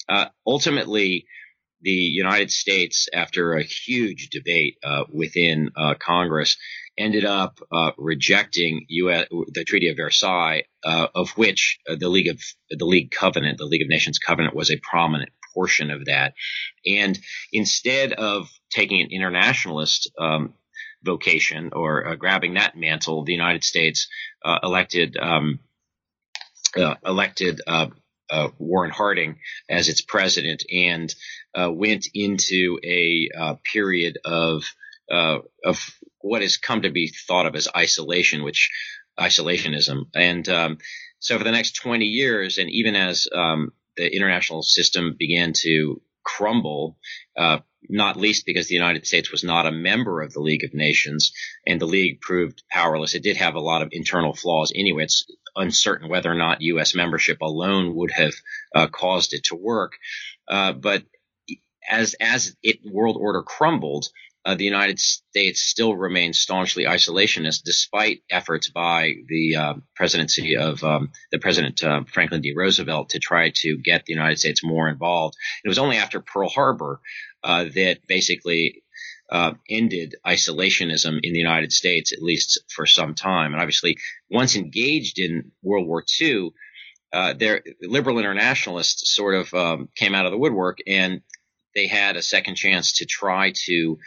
[0.09, 1.27] Uh, ultimately,
[1.81, 6.57] the United States, after a huge debate uh, within uh, Congress,
[6.97, 12.29] ended up uh, rejecting US, the Treaty of Versailles, uh, of which uh, the League
[12.29, 12.41] of
[12.71, 16.35] the League Covenant, the League of Nations Covenant, was a prominent portion of that.
[16.87, 17.19] And
[17.53, 20.55] instead of taking an internationalist um,
[21.03, 24.09] vocation or uh, grabbing that mantle, the United States
[24.45, 25.61] uh, elected um,
[27.05, 29.39] elected uh, Warren Harding
[29.69, 31.15] as its president and
[31.55, 34.65] uh, went into a uh, period of
[35.11, 38.71] of what has come to be thought of as isolation, which
[39.21, 40.07] isolationism.
[40.15, 40.79] And um,
[41.19, 46.01] so for the next 20 years, and even as um, the international system began to
[46.25, 46.97] crumble,
[47.37, 47.59] uh,
[47.91, 51.33] not least because the United States was not a member of the League of Nations
[51.67, 53.15] and the League proved powerless.
[53.15, 55.05] It did have a lot of internal flaws anyway.
[55.05, 56.95] It's uncertain whether or not U.S.
[56.95, 58.33] membership alone would have
[58.75, 59.93] uh, caused it to work.
[60.49, 61.05] Uh, but
[61.89, 64.07] as as it world order crumbled,
[64.45, 70.85] uh, the United States still remains staunchly isolationist, despite efforts by the uh, presidency of
[70.85, 72.53] um, the President uh, Franklin D.
[72.55, 75.35] Roosevelt to try to get the United States more involved.
[75.65, 77.01] It was only after Pearl Harbor
[77.43, 78.83] uh, that basically
[79.31, 83.53] uh, ended isolationism in the United States, at least for some time.
[83.53, 83.97] And obviously,
[84.31, 86.51] once engaged in World War II,
[87.15, 91.23] uh, their liberal internationalists sort of um, came out of the woodwork and
[91.75, 93.99] they had a second chance to try to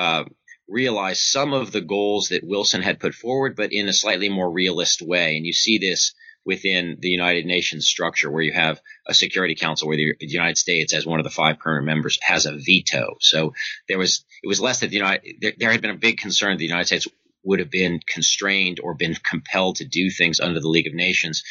[0.00, 0.24] uh,
[0.66, 4.50] realize some of the goals that Wilson had put forward, but in a slightly more
[4.50, 5.36] realist way.
[5.36, 9.88] And you see this within the United Nations structure where you have a Security Council
[9.88, 13.16] where the, United States, as one of the five permanent members, has a veto.
[13.20, 13.52] So
[13.88, 16.52] there was it was less that the United there, there had been a big concern
[16.52, 17.06] that the United States
[17.42, 21.42] would have been constrained or been compelled to do things under the League of Nations,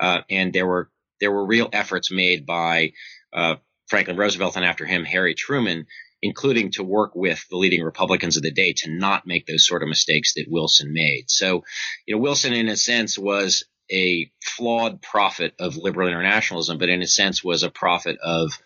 [0.00, 2.92] uh, and there were there were real efforts made by
[3.32, 3.56] uh,
[3.88, 5.86] Franklin Roosevelt and after him Harry Truman
[6.22, 9.82] including to work with the leading Republicans of the day to not make those sort
[9.82, 11.24] of mistakes that Wilson made.
[11.28, 11.64] So,
[12.06, 17.02] you know, Wilson, in a sense, was a flawed prophet of liberal internationalism, but in
[17.02, 18.58] a sense was a prophet of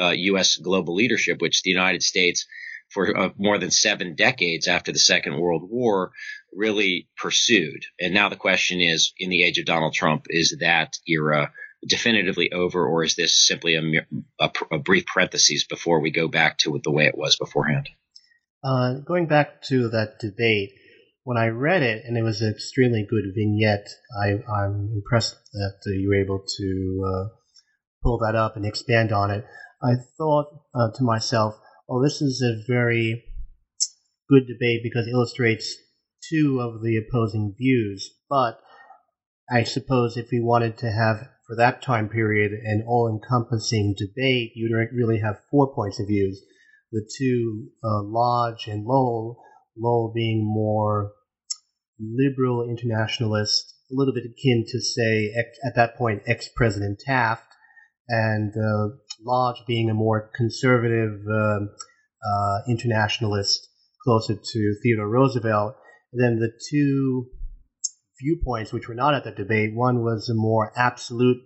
[0.00, 0.56] uh, U.S.
[0.56, 2.46] global leadership, which the United States,
[2.90, 6.12] for uh, more than seven decades after the Second World War,
[6.52, 7.84] really pursued.
[8.00, 11.52] And now the question is, in the age of Donald Trump, is that era
[11.86, 13.82] definitively over, or is this simply a,
[14.40, 17.88] a, a brief parenthesis before we go back to the way it was beforehand?
[18.64, 20.70] Uh, going back to that debate,
[21.24, 23.88] when I read it, and it was an extremely good vignette,
[24.22, 27.28] I, am I'm impressed that uh, you were able to uh,
[28.02, 29.44] pull that up and expand on it.
[29.82, 31.54] I thought uh, to myself,
[31.90, 33.24] oh, this is a very
[34.28, 35.74] good debate because it illustrates
[36.30, 38.14] two of the opposing views.
[38.28, 38.58] But
[39.50, 44.52] I suppose if we wanted to have, for that time period, an all encompassing debate,
[44.54, 46.42] you'd really have four points of views.
[46.92, 49.42] The two, uh, Lodge and Lowell,
[49.76, 51.12] Lowell being more
[52.00, 55.32] liberal internationalist, a little bit akin to, say,
[55.64, 57.46] at that point, ex President Taft,
[58.08, 63.68] and uh, Lodge being a more conservative uh, uh, internationalist,
[64.02, 65.76] closer to Theodore Roosevelt.
[66.12, 67.28] And then the two
[68.20, 71.42] viewpoints, which were not at the debate, one was a more absolute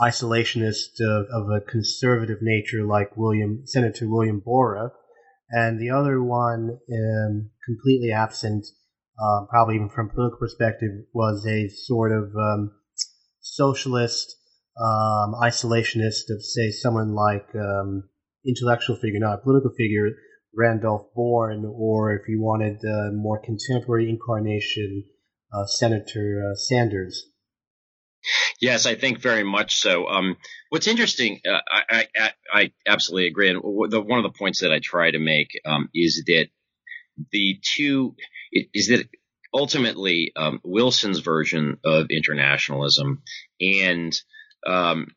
[0.00, 4.92] isolationist of, a conservative nature, like William Senator William Borah,
[5.50, 8.66] and the other one um, completely absent
[9.18, 12.70] uh, probably even from political perspective, was a sort of um,
[13.40, 14.36] socialist,
[14.80, 18.08] um, isolationist of, say, someone like um,
[18.46, 20.10] intellectual figure, not a political figure,
[20.56, 25.04] Randolph Bourne, or if you wanted a more contemporary incarnation,
[25.52, 27.30] uh, Senator uh, Sanders.
[28.60, 30.06] Yes, I think very much so.
[30.08, 30.36] Um,
[30.70, 33.48] what's interesting, uh, I, I, I, absolutely agree.
[33.50, 36.48] And the, one of the points that I try to make um, is that
[37.30, 38.16] the two
[38.50, 39.08] is that
[39.54, 43.22] ultimately um, Wilson's version of internationalism
[43.60, 44.12] and
[44.66, 45.08] um,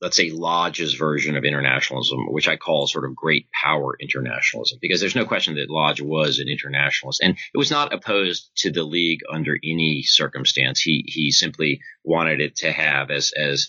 [0.00, 5.00] let's say Lodge's version of internationalism, which I call sort of great power internationalism, because
[5.00, 8.84] there's no question that Lodge was an internationalist, and it was not opposed to the
[8.84, 10.80] League under any circumstance.
[10.80, 13.68] He he simply wanted it to have, as as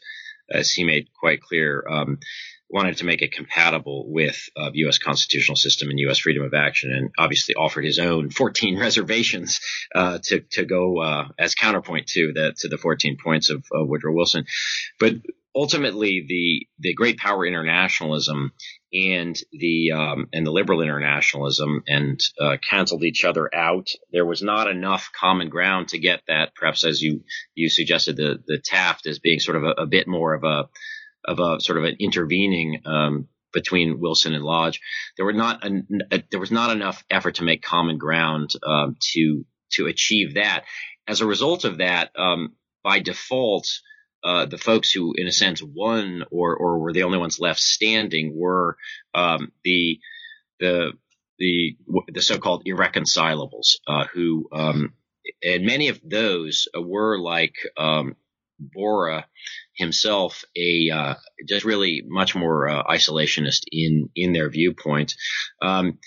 [0.52, 2.20] as he made quite clear, um,
[2.70, 5.00] wanted to make it compatible with uh, U.S.
[5.00, 6.20] constitutional system and U.S.
[6.20, 9.60] freedom of action, and obviously offered his own 14 reservations
[9.96, 14.14] uh, to to go uh, as counterpoint to the to the 14 points of Woodrow
[14.14, 14.46] Wilson.
[15.00, 15.16] But
[15.60, 18.53] ultimately, the the great power internationalism
[18.93, 23.89] and the um, and the liberal internationalism and uh, canceled each other out.
[24.14, 26.55] There was not enough common ground to get that.
[26.55, 27.24] Perhaps as you
[27.55, 30.70] you suggested, the the Taft as being sort of a, a bit more of a
[31.26, 34.80] of a sort of an intervening um, between Wilson and Lodge.
[35.18, 38.95] There were not a, a, there was not enough effort to make common ground um,
[39.14, 40.64] to to achieve that.
[41.05, 43.68] As a result of that, um, by default,
[44.24, 47.59] uh, the folks who, in a sense, won or or were the only ones left
[47.59, 48.78] standing were
[49.13, 49.99] um, the
[50.59, 50.93] the
[51.38, 51.78] the
[52.11, 54.93] the so-called irreconcilables, uh, who um,
[55.43, 58.15] and many of those were like um,
[58.59, 59.26] Borah
[59.76, 61.15] himself, a uh,
[61.47, 65.15] just really much more uh, isolationist in in their viewpoint.
[65.61, 65.99] Um,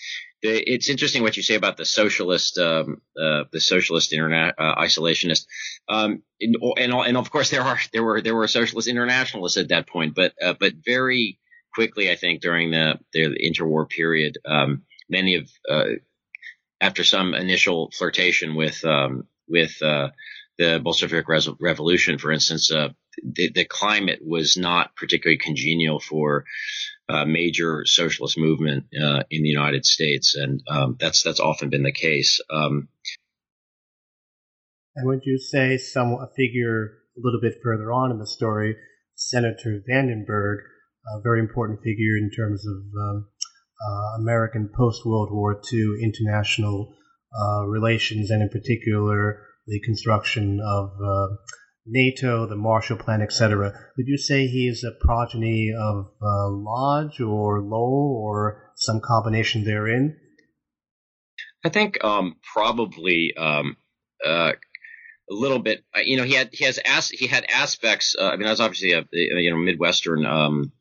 [0.42, 5.46] it's interesting what you say about the socialist, um, uh, the socialist uh, isolationist,
[5.88, 9.68] um, and, and, and of course there are there were there were socialist internationalists at
[9.68, 11.38] that point, but uh, but very
[11.74, 15.84] quickly, I think during the the interwar period, um, many of uh,
[16.80, 20.10] after some initial flirtation with um, with uh,
[20.58, 21.26] the Bolshevik
[21.60, 22.88] Revolution, for instance, uh,
[23.22, 26.44] the, the, climate was not particularly congenial for
[27.12, 31.82] uh, major socialist movement uh, in the United States, and um, that's that's often been
[31.82, 32.40] the case.
[32.50, 32.88] Um,
[34.96, 38.76] and would you say some a figure a little bit further on in the story,
[39.14, 40.58] Senator Vandenberg,
[41.14, 43.28] a very important figure in terms of um,
[43.86, 46.94] uh, American post World War II international
[47.38, 51.36] uh, relations, and in particular the construction of uh,
[51.86, 53.72] NATO, the Marshall Plan, etc.
[53.96, 59.64] Would you say he is a progeny of uh, Lodge or Lowell or some combination
[59.64, 60.16] therein?
[61.64, 63.76] I think um, probably um,
[64.24, 64.52] uh,
[65.30, 65.84] a little bit.
[65.94, 68.14] Uh, you know, he had he has as, he had aspects.
[68.18, 70.72] Uh, I mean, that's obviously a you know Midwestern um,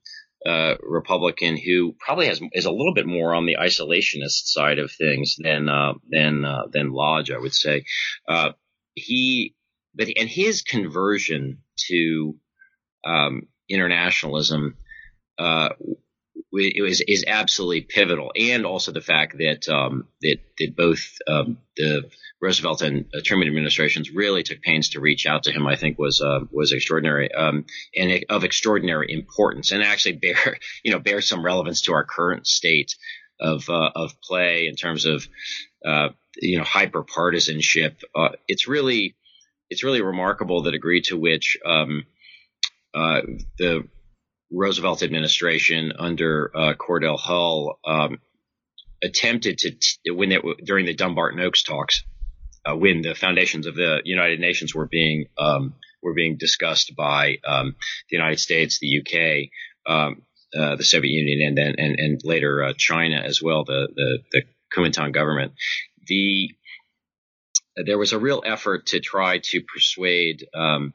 [0.45, 4.91] uh, Republican who probably has is a little bit more on the isolationist side of
[4.91, 7.85] things than uh, than than Lodge, I would say
[8.95, 9.55] he,
[9.95, 12.35] but and his conversion to
[13.05, 14.77] um, internationalism
[15.37, 15.69] uh,
[16.51, 22.09] was is absolutely pivotal, and also the fact that um, that that both um, the
[22.41, 25.67] Roosevelt and uh, Truman administrations really took pains to reach out to him.
[25.67, 27.65] I think was uh, was extraordinary um,
[27.95, 32.47] and of extraordinary importance, and actually bear you know bear some relevance to our current
[32.47, 32.95] state
[33.39, 35.27] of uh, of play in terms of
[35.85, 38.01] uh, you know hyper partisanship.
[38.15, 39.15] Uh, it's really
[39.71, 42.03] it's really remarkable the degree to which um,
[42.93, 43.21] uh,
[43.57, 43.87] the
[44.51, 48.19] Roosevelt administration under uh, Cordell Hull um,
[49.01, 52.03] attempted to t- when it, during the Dumbarton Oaks talks
[52.65, 57.37] uh, when the foundations of the United Nations were being um, were being discussed by
[57.47, 57.75] um,
[58.09, 59.49] the United States, the UK.
[59.91, 60.21] Um,
[60.53, 64.19] uh, the Soviet Union and then and, and later uh, China as well, the the,
[64.33, 64.41] the
[64.75, 65.53] Kuomintang government
[66.07, 66.49] the
[67.75, 70.93] there was a real effort to try to persuade um,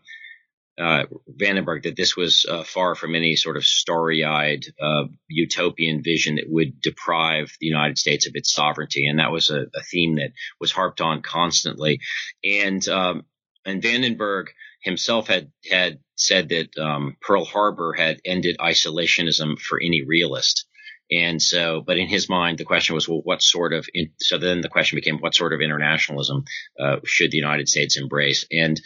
[0.79, 6.35] uh, Vandenberg that this was uh, far from any sort of starry-eyed uh, utopian vision
[6.37, 10.17] that would deprive the United States of its sovereignty, and that was a, a theme
[10.17, 12.01] that was harped on constantly.
[12.45, 13.25] And um,
[13.65, 14.49] and Vandenberg
[14.83, 20.67] himself had had said that um, Pearl Harbor had ended isolationism for any realist.
[21.11, 24.39] And so, but in his mind, the question was, well, what sort of, in, so
[24.39, 26.45] then the question became, what sort of internationalism
[26.81, 28.45] uh, should the United States embrace?
[28.51, 28.81] And,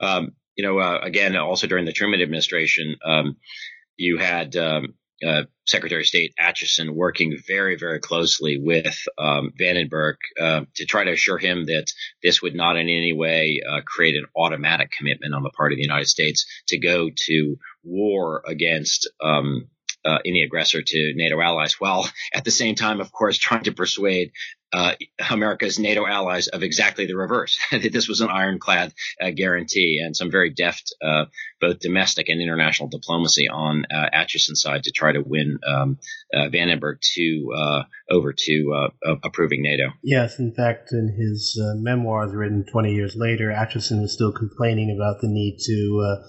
[0.00, 3.36] um, you know, uh, again, also during the Truman administration, um,
[3.96, 4.94] you had um,
[5.26, 11.04] uh, Secretary of State Acheson working very, very closely with um, Vandenberg uh, to try
[11.04, 11.86] to assure him that
[12.22, 15.76] this would not in any way uh, create an automatic commitment on the part of
[15.76, 19.68] the United States to go to war against um,
[20.06, 23.72] uh, any aggressor to NATO allies, while at the same time, of course, trying to
[23.72, 24.32] persuade
[24.72, 24.92] uh,
[25.30, 30.16] America's NATO allies of exactly the reverse, that this was an ironclad uh, guarantee, and
[30.16, 31.24] some very deft uh,
[31.60, 35.98] both domestic and international diplomacy on uh, Acheson's side to try to win um,
[36.34, 37.52] uh, Vandenberg to
[38.10, 38.90] over to
[39.24, 39.92] approving NATO.
[40.02, 45.20] Yes, in fact, in his memoirs written 20 years later, Acheson was still complaining about
[45.20, 46.22] the need to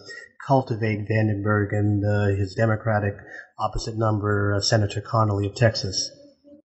[0.47, 3.15] cultivate Vandenberg and uh, his Democratic
[3.59, 6.11] opposite number, uh, Senator Connally of Texas.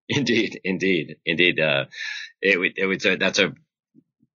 [0.08, 1.60] Indeed, indeed, indeed.
[1.60, 1.86] Uh,
[2.40, 3.54] it, it was a, that's a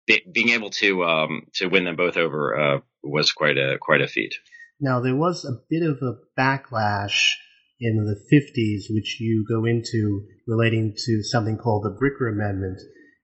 [0.07, 4.07] being able to um, to win them both over uh, was quite a quite a
[4.07, 4.35] feat.
[4.81, 7.33] Now there was a bit of a backlash
[7.81, 12.81] in the 50s, which you go into relating to something called the Bricker Amendment.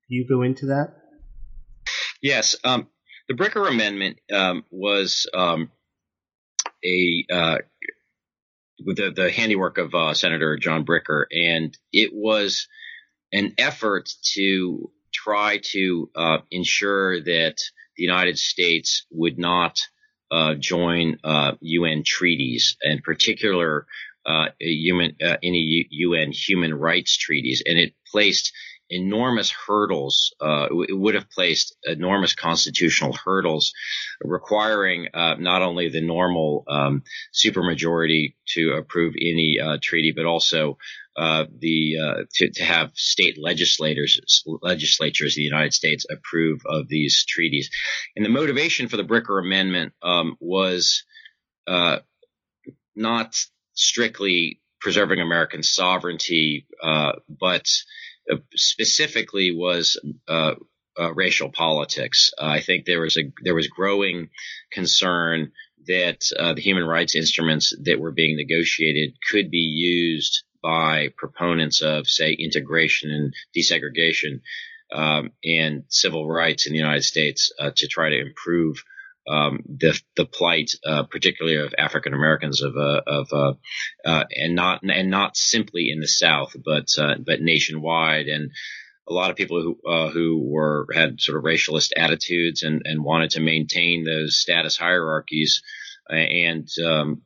[0.08, 0.94] You go into that?
[2.20, 2.88] Yes, um,
[3.28, 5.70] the Bricker Amendment um, was um,
[6.84, 7.58] a uh,
[8.78, 12.66] the the handiwork of uh, Senator John Bricker, and it was
[13.32, 17.56] an effort to try to uh, ensure that
[17.96, 19.80] the United States would not
[20.30, 21.18] uh, join
[21.60, 23.86] UN uh, treaties, in particular
[24.24, 28.52] uh, human any UN human rights treaties, and it placed
[28.92, 30.34] enormous hurdles.
[30.40, 33.72] Uh, it would have placed enormous constitutional hurdles,
[34.22, 37.02] requiring uh, not only the normal um,
[37.34, 40.76] supermajority to approve any uh, treaty, but also
[41.16, 46.88] uh, the uh, to, to have state legislators legislatures of the United States approve of
[46.88, 47.70] these treaties.
[48.16, 51.04] And the motivation for the Bricker Amendment um, was
[51.66, 51.98] uh,
[52.94, 53.34] not
[53.74, 57.66] strictly preserving American sovereignty, uh, but
[58.54, 60.54] specifically was uh,
[60.98, 62.30] uh, racial politics.
[62.38, 64.30] I think there was a there was growing
[64.70, 65.52] concern
[65.86, 72.06] that the human rights instruments that were being negotiated could be used by proponents of,
[72.06, 74.40] say, integration and desegregation
[74.92, 78.84] um, and civil rights in the United States uh, to try to improve
[79.28, 83.52] um, the the plight, uh, particularly of African Americans, of uh, of uh,
[84.04, 88.50] uh, and not and not simply in the South, but uh, but nationwide, and
[89.08, 93.30] a lot of people who who were had sort of racialist attitudes and and wanted
[93.30, 95.62] to maintain those status hierarchies,
[96.08, 97.22] and um,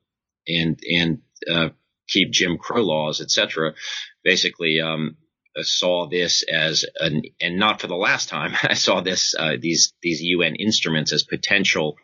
[0.46, 1.72] and and
[2.08, 3.74] keep Jim Crow laws, etc.
[4.22, 5.16] Basically, um,
[5.62, 9.92] saw this as an, and not for the last time, I saw this, uh, these,
[10.02, 11.96] these UN instruments as potential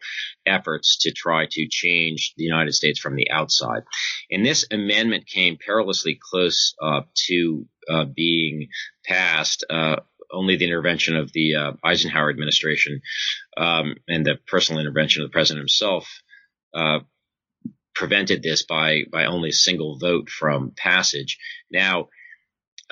[0.47, 3.83] efforts to try to change the United States from the outside.
[4.31, 8.69] And this amendment came perilously close, uh, to, uh, being
[9.05, 9.97] passed, uh,
[10.33, 13.03] only the intervention of the uh, Eisenhower administration
[13.57, 16.09] um, and the personal intervention of the president himself
[16.75, 17.01] uh,
[17.95, 21.39] prevented this by by only a single vote from passage.
[21.71, 22.09] Now,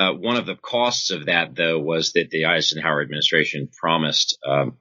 [0.01, 4.79] uh, one of the costs of that, though, was that the Eisenhower administration promised um,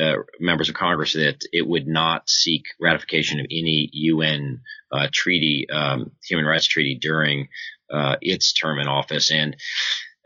[0.00, 4.60] uh, members of Congress that it would not seek ratification of any UN
[4.92, 7.48] uh, treaty, um, human rights treaty, during
[7.92, 9.56] uh, its term in office, and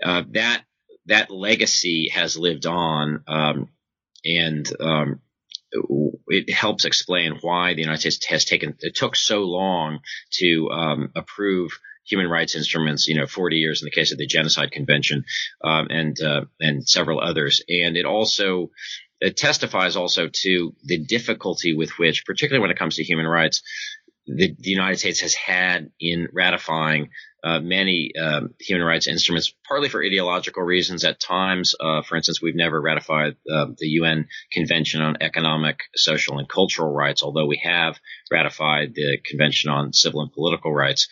[0.03, 0.63] uh, that
[1.07, 3.25] that legacy has lived on.
[3.27, 3.69] Um,
[4.27, 5.21] and um,
[6.29, 10.01] it helps explain why the United States has taken it took so long
[10.33, 13.09] to um, approve human rights instruments.
[13.09, 15.25] You know, 40 years in the case of the Genocide Convention,
[15.63, 17.63] um, and uh, and several others.
[17.69, 18.71] And it also
[19.21, 23.63] it testifies also to the difficulty with which, particularly when it comes to human rights,
[24.27, 27.11] the, the United States has had in ratifying
[27.45, 31.05] uh, many um, human rights instruments, partly for ideological reasons.
[31.05, 36.39] At times, uh, for instance, we've never ratified uh, the UN Convention on Economic, Social,
[36.39, 37.99] and Cultural Rights, although we have
[38.31, 41.09] ratified the Convention on Civil and Political Rights.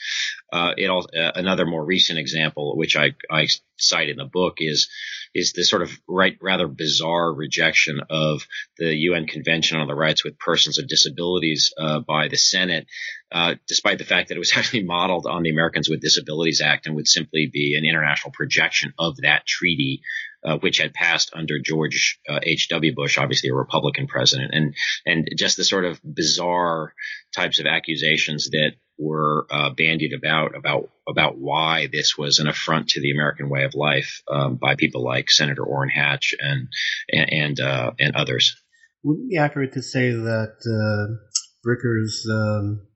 [0.50, 4.54] Uh, it all, uh, another more recent example, which I, I cite in the book,
[4.58, 4.88] is
[5.34, 10.24] is this sort of right, rather bizarre rejection of the UN Convention on the Rights
[10.24, 12.86] with Persons with Disabilities uh, by the Senate,
[13.32, 16.86] uh, despite the fact that it was actually modeled on the Americans with Disabilities Act
[16.86, 20.02] and would simply be an international projection of that treaty
[20.44, 22.94] uh, which had passed under George uh, H.W.
[22.94, 24.74] Bush, obviously a Republican president, and
[25.06, 26.94] and just the sort of bizarre
[27.34, 32.88] types of accusations that were uh, bandied about about about why this was an affront
[32.88, 36.68] to the American way of life um, by people like Senator Orrin Hatch and
[37.08, 38.56] and and, uh, and others.
[39.04, 41.14] Would it be accurate to say that uh,
[41.62, 42.86] Bricker's um,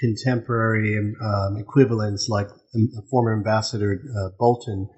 [0.00, 2.48] contemporary um, equivalents, like
[3.10, 4.88] former Ambassador uh, Bolton,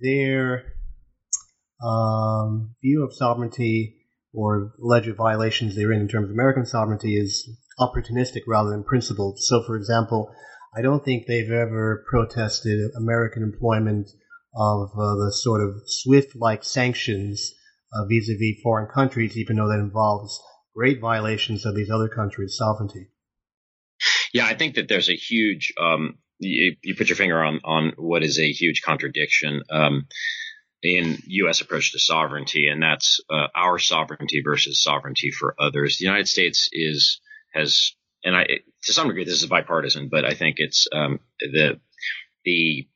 [0.00, 0.64] their
[1.82, 3.96] um, view of sovereignty
[4.32, 9.38] or alleged violations therein in in terms of American sovereignty is opportunistic rather than principled.
[9.40, 10.30] So, for example,
[10.76, 14.08] I don't think they've ever protested American employment
[14.54, 17.52] of uh, the sort of SWIFT-like sanctions
[17.92, 20.40] uh, vis-a-vis foreign countries, even though that involves
[20.74, 23.08] great violations of these other countries' sovereignty.
[24.32, 25.72] Yeah, I think that there's a huge.
[25.80, 29.62] Um, you, you, put your finger on on what is a huge contradiction.
[29.70, 30.06] Um,
[30.82, 31.60] in U.S.
[31.60, 35.98] approach to sovereignty, and that's uh, our sovereignty versus sovereignty for others.
[35.98, 37.20] The United States is
[37.52, 37.92] has,
[38.24, 38.44] and I
[38.84, 41.80] to some degree this is bipartisan, but I think it's um, the
[42.44, 42.88] the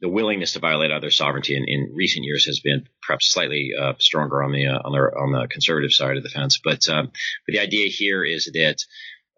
[0.00, 3.92] the willingness to violate other sovereignty in, in recent years has been perhaps slightly uh,
[3.98, 6.60] stronger on the uh, on the on the conservative side of the fence.
[6.62, 7.06] But um,
[7.46, 8.76] but the idea here is that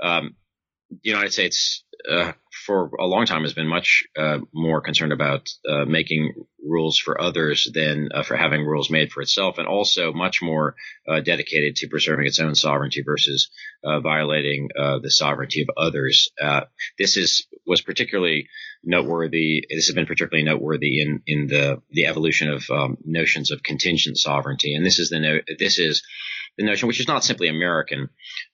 [0.03, 0.35] um,
[1.03, 2.33] the United States uh,
[2.67, 6.33] for a long time has been much uh, more concerned about uh, making
[6.67, 10.75] rules for others than uh, for having rules made for itself, and also much more
[11.09, 13.51] uh, dedicated to preserving its own sovereignty versus
[13.85, 14.69] uh, violating
[15.03, 16.31] the sovereignty of others.
[16.99, 18.49] this is was particularly
[18.83, 19.65] noteworthy.
[19.69, 24.19] This has been particularly noteworthy in in the the evolution of um, notions of contingent
[24.19, 26.03] sovereignty, and this is the no, this is
[26.57, 28.09] the notion, which is not simply American.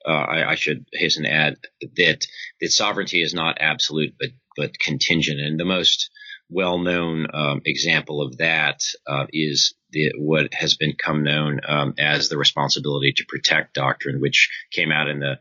[0.06, 1.56] Uh, I, I, should hasten to add
[1.96, 2.26] that
[2.60, 5.40] that sovereignty is not absolute, but but contingent.
[5.40, 6.10] And the most
[6.50, 12.36] well-known um, example of that uh, is the, what has become known um, as the
[12.36, 15.38] responsibility to protect doctrine, which came out in the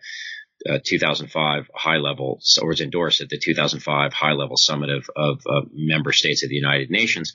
[0.69, 5.41] uh, 2005 high level, or was endorsed at the 2005 high level summit of, of
[5.47, 7.33] uh, member states of the United Nations,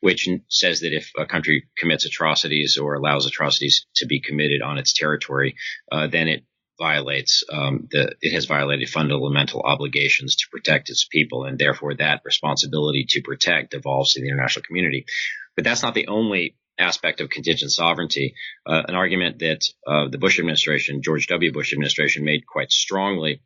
[0.00, 4.78] which says that if a country commits atrocities or allows atrocities to be committed on
[4.78, 5.56] its territory,
[5.92, 6.44] uh, then it
[6.78, 12.22] violates um, the it has violated fundamental obligations to protect its people, and therefore that
[12.24, 15.06] responsibility to protect devolves to the international community.
[15.54, 18.34] But that's not the only aspect of contingent sovereignty.
[18.66, 21.52] Uh, an argument that uh, the Bush administration, George W.
[21.52, 23.42] Bush administration, made quite strongly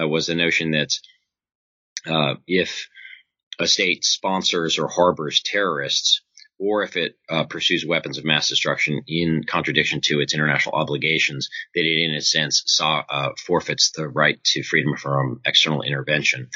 [0.00, 0.90] uh, was the notion that
[2.06, 2.88] uh, if
[3.58, 6.22] a state sponsors or harbors terrorists,
[6.58, 11.48] or if it uh, pursues weapons of mass destruction in contradiction to its international obligations,
[11.74, 16.48] that it, in a sense, saw, uh, forfeits the right to freedom from external intervention.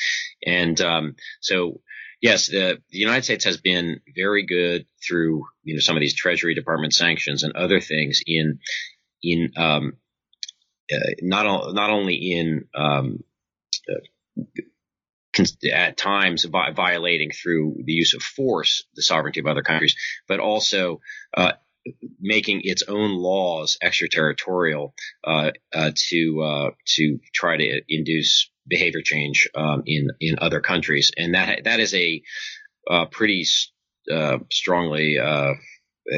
[0.45, 1.81] And um, so
[2.21, 6.15] yes, the, the United States has been very good through you know some of these
[6.15, 8.61] Treasury Department sanctions and other things in
[9.23, 9.95] in um,
[10.93, 13.23] uh, not not only in um,
[13.89, 14.63] uh,
[15.73, 19.95] at times vi- violating through the use of force the sovereignty of other countries,
[20.27, 21.01] but also
[21.37, 21.53] uh,
[22.21, 24.95] making its own laws extraterritorial
[25.25, 31.11] uh, uh, to uh, to try to induce behavior change um, in in other countries,
[31.17, 32.23] and that that is a
[32.89, 33.45] uh, pretty
[34.11, 35.55] uh, strongly uh,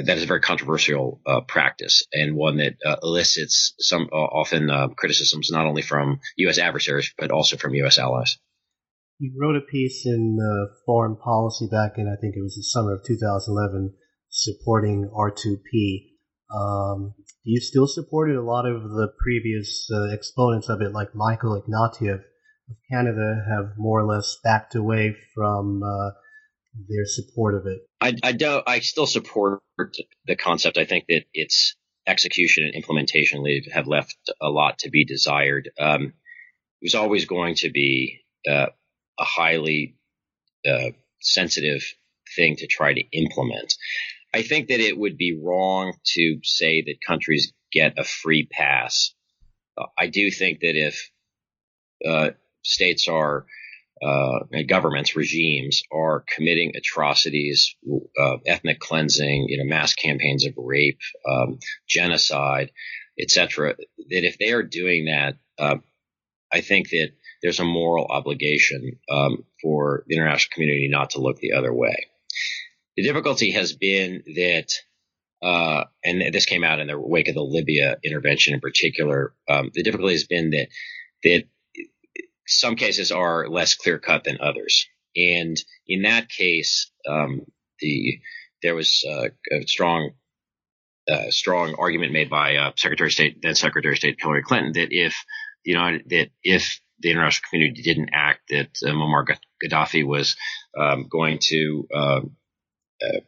[0.04, 5.50] that is a very controversial uh, practice and one that uh, elicits some often criticisms
[5.50, 6.58] not only from U.S.
[6.58, 7.98] adversaries but also from U.S.
[7.98, 8.38] allies.
[9.18, 10.38] You wrote a piece in
[10.86, 13.94] Foreign Policy back in I think it was the summer of 2011
[14.30, 16.06] supporting R2P.
[16.54, 18.36] Um, do you still supported?
[18.36, 22.22] A lot of the previous uh, exponents of it, like Michael Ignatieff,
[22.70, 26.10] of Canada have more or less backed away from uh,
[26.88, 27.80] their support of it.
[28.00, 28.62] I, I don't.
[28.66, 29.60] I still support
[30.26, 30.78] the concept.
[30.78, 35.70] I think that its execution and implementation have left a lot to be desired.
[35.78, 36.02] Um,
[36.80, 38.66] it was always going to be uh,
[39.18, 39.96] a highly
[40.66, 40.90] uh,
[41.20, 41.82] sensitive
[42.36, 43.74] thing to try to implement.
[44.32, 49.12] I think that it would be wrong to say that countries get a free pass.
[49.76, 51.10] Uh, I do think that if
[52.06, 52.30] uh,
[52.62, 53.46] states are
[54.02, 57.76] uh, governments, regimes are committing atrocities,
[58.18, 60.98] uh, ethnic cleansing, you know, mass campaigns of rape,
[61.28, 62.70] um, genocide,
[63.20, 63.74] etc.
[63.76, 65.76] That if they are doing that, uh,
[66.52, 67.10] I think that
[67.42, 72.06] there's a moral obligation um, for the international community not to look the other way.
[72.96, 74.72] The difficulty has been that,
[75.42, 79.34] uh, and this came out in the wake of the Libya intervention in particular.
[79.48, 80.68] Um, the difficulty has been that
[81.24, 81.44] that
[82.50, 84.86] some cases are less clear cut than others.
[85.16, 87.42] And in that case, um,
[87.80, 88.18] the
[88.62, 90.10] there was uh, a strong
[91.10, 94.72] uh, strong argument made by uh, Secretary of State then Secretary of State Hillary Clinton
[94.74, 95.14] that if
[95.64, 99.24] you know that if the international community didn't act, that uh, Muammar
[99.64, 100.36] Gaddafi was
[100.78, 102.36] um, going to um,
[103.02, 103.20] uh,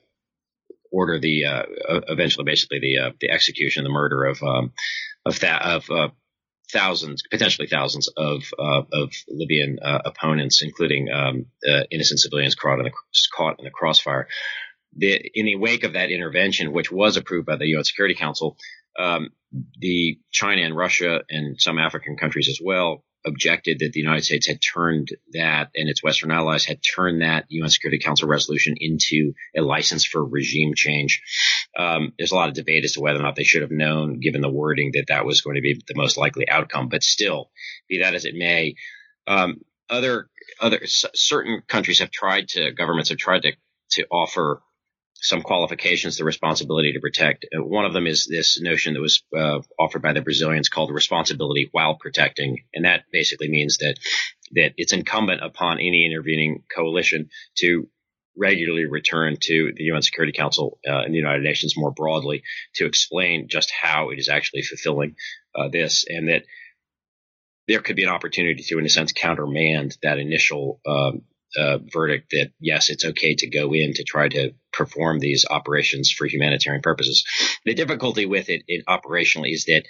[0.92, 1.62] order the uh,
[2.08, 4.72] eventually basically the the execution, the murder of um,
[5.24, 6.12] of that of
[6.72, 12.78] thousands, potentially thousands of uh, of Libyan uh, opponents, including um, uh, innocent civilians caught
[12.78, 12.92] in the
[13.36, 14.28] caught in the crossfire.
[14.94, 18.58] The, in the wake of that intervention, which was approved by the UN Security Council,
[18.98, 19.30] um,
[19.78, 24.46] the China and Russia and some African countries as well objected that the United States
[24.46, 29.32] had turned that and its Western allies had turned that UN Security Council resolution into
[29.56, 31.22] a license for regime change.
[31.78, 34.20] Um, there's a lot of debate as to whether or not they should have known,
[34.20, 36.88] given the wording, that that was going to be the most likely outcome.
[36.88, 37.50] But still,
[37.88, 38.74] be that as it may,
[39.26, 40.28] um, other
[40.60, 43.52] other certain countries have tried to governments have tried to
[43.92, 44.62] to offer
[45.22, 47.46] some qualifications, the responsibility to protect.
[47.56, 50.90] Uh, one of them is this notion that was uh, offered by the Brazilians called
[50.90, 53.94] responsibility while protecting, and that basically means that
[54.54, 57.88] that it's incumbent upon any intervening coalition to
[58.36, 62.42] regularly return to the UN Security Council uh, and the United Nations more broadly
[62.76, 65.16] to explain just how it is actually fulfilling
[65.54, 66.44] uh, this, and that
[67.68, 71.22] there could be an opportunity to, in a sense, countermand that initial um,
[71.56, 76.10] uh, verdict that yes, it's okay to go in to try to perform these operations
[76.10, 77.24] for humanitarian purposes.
[77.64, 79.84] The difficulty with it, it operationally is that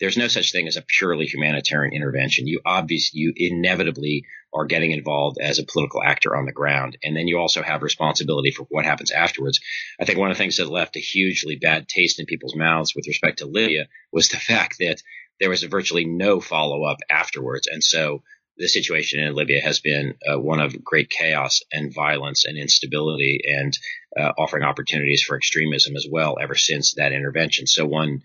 [0.00, 2.46] there's no such thing as a purely humanitarian intervention.
[2.46, 6.96] You obviously, you inevitably are getting involved as a political actor on the ground.
[7.02, 9.60] And then you also have responsibility for what happens afterwards.
[10.00, 12.94] I think one of the things that left a hugely bad taste in people's mouths
[12.94, 15.02] with respect to Libya was the fact that
[15.40, 17.66] there was virtually no follow up afterwards.
[17.66, 18.22] And so
[18.56, 23.40] the situation in Libya has been uh, one of great chaos and violence and instability
[23.44, 23.76] and
[24.16, 27.66] uh, offering opportunities for extremism as well ever since that intervention.
[27.66, 28.22] So one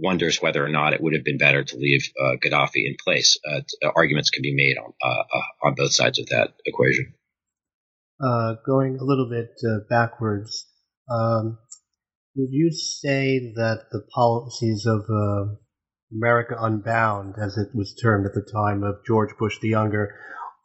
[0.00, 3.38] wonders whether or not it would have been better to leave uh, Gaddafi in place.
[3.46, 3.60] Uh,
[3.94, 7.14] arguments can be made on uh, on both sides of that equation.
[8.22, 9.50] Uh, going a little bit
[9.88, 10.66] backwards,
[11.10, 11.58] um,
[12.36, 15.02] would you say that the policies of
[16.12, 20.14] America Unbound, as it was termed at the time of George Bush the Younger,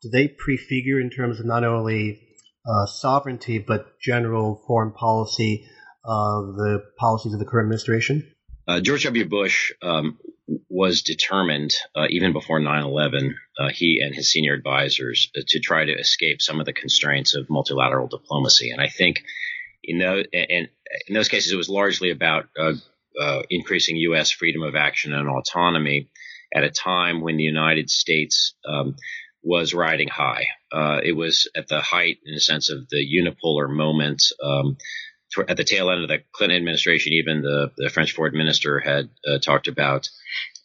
[0.01, 2.21] do they prefigure in terms of not only
[2.67, 5.65] uh, sovereignty but general foreign policy
[6.03, 8.34] the policies of the current administration?
[8.67, 9.25] Uh, George W.
[9.25, 10.17] Bush um,
[10.69, 15.59] was determined, uh, even before 9 11, uh, he and his senior advisors, uh, to
[15.59, 18.71] try to escape some of the constraints of multilateral diplomacy.
[18.71, 19.23] And I think
[19.83, 20.67] in, those, in
[21.13, 22.73] those cases, it was largely about uh,
[23.19, 24.31] uh, increasing U.S.
[24.31, 26.09] freedom of action and autonomy
[26.53, 28.95] at a time when the United States um,
[29.43, 30.45] was riding high.
[31.03, 34.23] It was at the height, in a sense, of the unipolar moment.
[34.43, 34.77] Um,
[35.47, 39.09] at the tail end of the Clinton administration, even the, the French foreign minister had
[39.27, 40.09] uh, talked about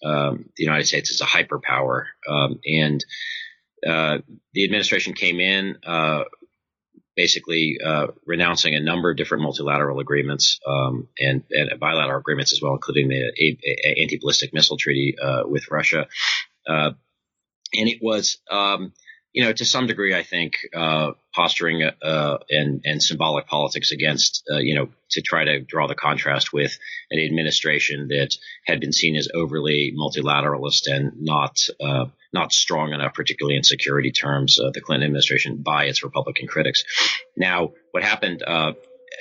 [0.05, 2.05] um, the United States as a hyperpower.
[2.29, 3.05] Um, and
[3.87, 4.19] uh,
[4.53, 6.25] the administration came in uh,
[7.17, 12.61] basically uh, renouncing a number of different multilateral agreements um, and, and, bilateral agreements as
[12.63, 13.33] well, including the
[14.01, 16.07] anti ballistic missile treaty uh, with Russia.
[16.67, 16.93] Uh,
[17.75, 18.93] and it was, um,
[19.33, 24.43] you know, to some degree, I think, uh, posturing uh, and, and symbolic politics against,
[24.53, 26.77] uh, you know, to try to draw the contrast with
[27.11, 33.15] an administration that had been seen as overly multilateralist and not uh, not strong enough,
[33.15, 36.85] particularly in security terms, uh, the Clinton administration by its Republican critics.
[37.37, 38.73] Now, what happened uh,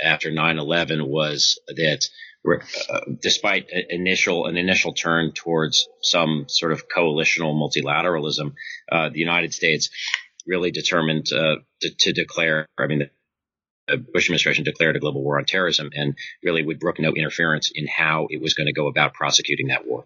[0.03, 2.07] after 9/11 was that.
[2.89, 8.53] Uh, despite initial an initial turn towards some sort of coalitional multilateralism,
[8.91, 9.89] uh, the United States
[10.47, 12.65] really determined uh, to, to, declare.
[12.77, 13.09] I mean,
[13.87, 17.71] the Bush administration declared a global war on terrorism and really would brook no interference
[17.73, 20.05] in how it was going to go about prosecuting that war.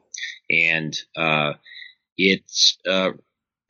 [0.50, 1.54] And uh,
[2.18, 3.12] it's uh,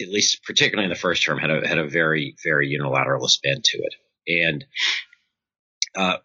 [0.01, 3.63] at least particularly in the first term had a had a very very unilateralist bent
[3.63, 3.95] to it,
[4.27, 4.65] and
[5.95, 6.17] uh,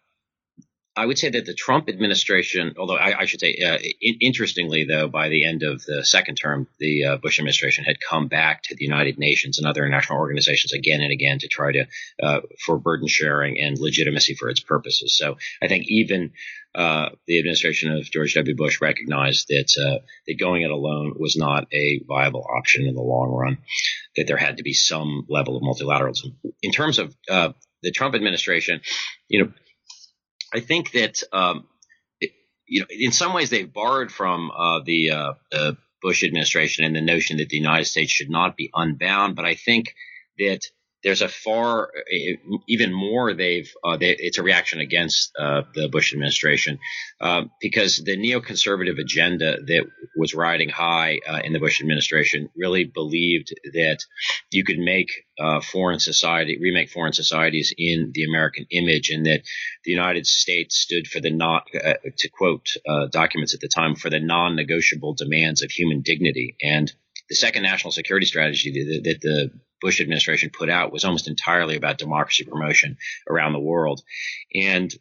[0.99, 4.83] I would say that the Trump administration, although I, I should say, uh, in, interestingly,
[4.83, 8.63] though, by the end of the second term, the uh, Bush administration had come back
[8.63, 11.85] to the United Nations and other international organizations again and again to try to
[12.21, 15.17] uh, for burden sharing and legitimacy for its purposes.
[15.17, 16.31] So I think even
[16.75, 18.55] uh, the administration of George W.
[18.57, 23.01] Bush recognized that uh, that going it alone was not a viable option in the
[23.01, 23.57] long run.
[24.17, 26.35] That there had to be some level of multilateralism.
[26.61, 28.81] In terms of uh, the Trump administration,
[29.29, 29.53] you know
[30.53, 31.67] I think that um,
[32.19, 32.31] it,
[32.67, 36.95] you know, in some ways, they've borrowed from uh, the, uh, the Bush administration and
[36.95, 39.35] the notion that the United States should not be unbound.
[39.35, 39.93] But I think
[40.37, 40.61] that
[41.03, 41.91] there's a far
[42.67, 46.79] even more they've uh, they, it's a reaction against uh, the Bush administration
[47.21, 49.85] uh, because the neoconservative agenda that
[50.17, 53.99] was riding high uh, in the Bush administration really believed that
[54.51, 59.41] you could make uh, foreign society remake foreign societies in the American image and that
[59.85, 62.67] the United States stood for the not uh, to quote
[63.11, 66.55] documents at the time for the non-negotiable demands of human dignity.
[66.61, 66.91] And
[67.29, 69.51] the second national security strategy that, that the
[69.81, 72.97] Bush administration put out was almost entirely about democracy promotion
[73.29, 74.01] around the world.
[74.53, 74.93] And,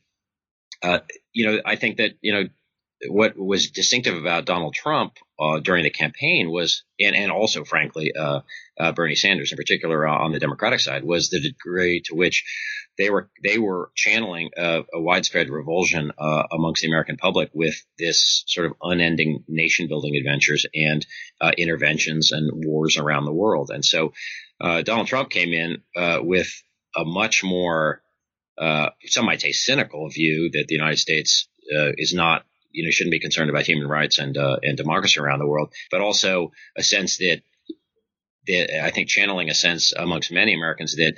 [0.83, 1.01] uh,
[1.33, 2.49] you know, I think that, you know,
[3.07, 8.13] what was distinctive about Donald Trump uh, during the campaign was, and, and also, frankly,
[8.19, 8.41] uh,
[8.79, 12.45] uh Bernie Sanders in particular uh, on the Democratic side, was the degree to which
[12.97, 17.81] they were they were channeling a, a widespread revulsion uh, amongst the American public with
[17.99, 21.07] this sort of unending nation building adventures and
[21.57, 23.71] interventions and wars around the world.
[23.73, 24.13] And so
[24.61, 25.83] Donald Trump came in
[26.25, 26.49] with
[26.97, 28.03] a much more
[28.59, 32.91] uh, some might say cynical view that the United States uh, is not you know
[32.91, 36.53] shouldn't be concerned about human rights and uh, and democracy around the world, but also
[36.77, 37.41] a sense that
[38.47, 41.15] that I think channeling a sense amongst many Americans that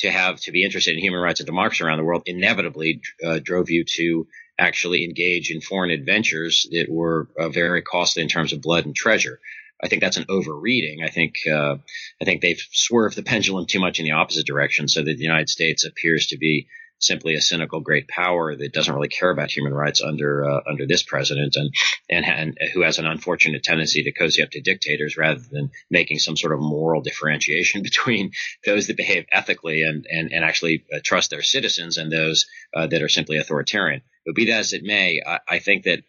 [0.00, 3.38] to have to be interested in human rights and democracy around the world inevitably uh,
[3.42, 4.26] drove you to
[4.58, 8.94] actually engage in foreign adventures that were uh, very costly in terms of blood and
[8.94, 9.40] treasure.
[9.82, 11.02] I think that's an overreading.
[11.02, 11.76] I think uh,
[12.20, 15.24] I think they've swerved the pendulum too much in the opposite direction, so that the
[15.24, 16.68] United States appears to be
[17.00, 20.86] simply a cynical great power that doesn't really care about human rights under uh, under
[20.86, 21.74] this president and,
[22.08, 26.18] and and who has an unfortunate tendency to cozy up to dictators rather than making
[26.18, 28.30] some sort of moral differentiation between
[28.64, 32.86] those that behave ethically and and, and actually uh, trust their citizens and those uh,
[32.86, 34.02] that are simply authoritarian.
[34.26, 36.00] But be that as it may, I, I think that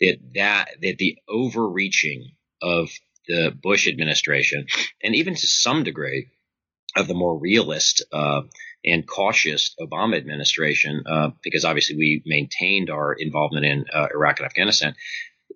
[0.00, 2.32] that that that the overreaching
[2.62, 2.90] of
[3.28, 4.66] the Bush administration,
[5.02, 6.28] and even to some degree
[6.96, 8.42] of the more realist uh,
[8.84, 14.46] and cautious Obama administration, uh, because obviously we maintained our involvement in uh, Iraq and
[14.46, 14.94] Afghanistan.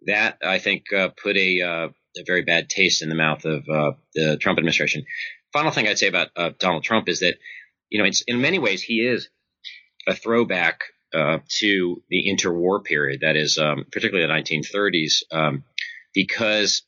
[0.06, 3.68] That I think uh, put a, uh, a very bad taste in the mouth of
[3.68, 5.04] uh, the Trump administration.
[5.52, 7.34] Final thing I'd say about Donald Trump is that
[7.88, 9.28] you know in many ways he is
[10.06, 10.80] a throwback
[11.12, 14.32] to the interwar period, that is um, particularly the
[14.62, 15.64] 1930s, um,
[16.14, 16.82] because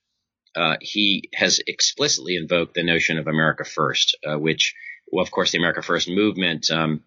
[0.57, 4.74] uh, he has explicitly invoked the notion of America First, uh, which,
[5.11, 7.02] well, of course, the America First movement um,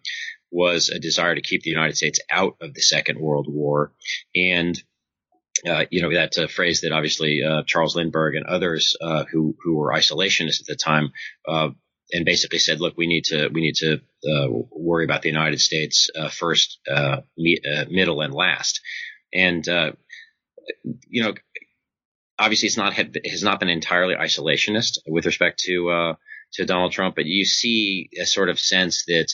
[0.50, 3.92] was a desire to keep the United States out of the Second World War.
[4.34, 4.80] And
[5.66, 9.56] uh, you know, that's a phrase that obviously uh, Charles Lindbergh and others uh, who
[9.62, 11.12] who were isolationists at the time
[11.48, 11.70] uh,
[12.12, 15.60] and basically said, look, we need to we need to uh, worry about the United
[15.60, 16.78] States uh, first,
[17.36, 17.58] me,
[17.90, 18.80] middle, and last.
[19.32, 19.66] And
[21.08, 21.34] you know,
[22.38, 26.14] obviously it's not has not been entirely isolationist with respect to uh,
[26.54, 29.26] to Donald Trump, but you see a sort of sense that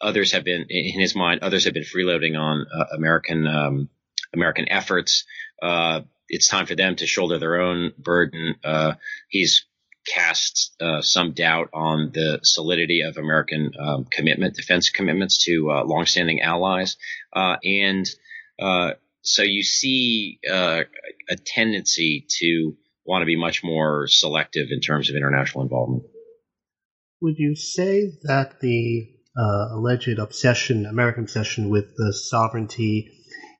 [0.00, 3.88] others have been in his mind others have been freeloading on uh, American um,
[4.34, 5.24] American efforts.
[5.62, 8.56] Uh, it's time for them to shoulder their own burden.
[8.64, 8.94] Uh,
[9.28, 9.66] he's
[10.06, 15.84] cast uh, some doubt on the solidity of American um, commitment, defense commitments to uh,
[15.84, 16.96] longstanding allies,
[17.34, 18.06] and
[19.22, 20.82] so you see uh,
[21.30, 26.04] a tendency to want to be much more selective in terms of international involvement.
[27.20, 33.10] Would you say that the uh, alleged obsession, American obsession with the sovereignty,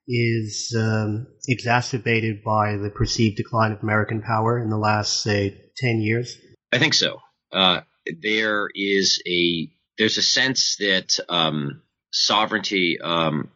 [0.08, 6.00] is um, exacerbated by the perceived decline of American power in the last, say, ten
[6.00, 6.36] years?
[6.72, 7.20] I think so.
[7.52, 7.82] Uh,
[8.20, 13.50] there is a there's a sense that um, sovereignty um,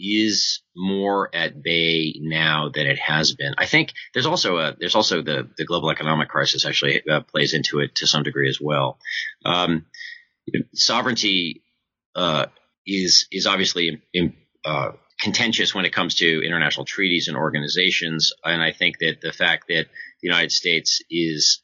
[0.00, 3.54] is more at bay now than it has been.
[3.58, 7.54] I think there's also a there's also the the global economic crisis actually uh, plays
[7.54, 8.98] into it to some degree as well.
[9.44, 9.86] Um,
[10.74, 11.62] sovereignty
[12.14, 12.46] uh,
[12.86, 14.34] is is obviously in,
[14.64, 19.32] uh, contentious when it comes to international treaties and organizations, and I think that the
[19.32, 19.86] fact that
[20.22, 21.62] the United States is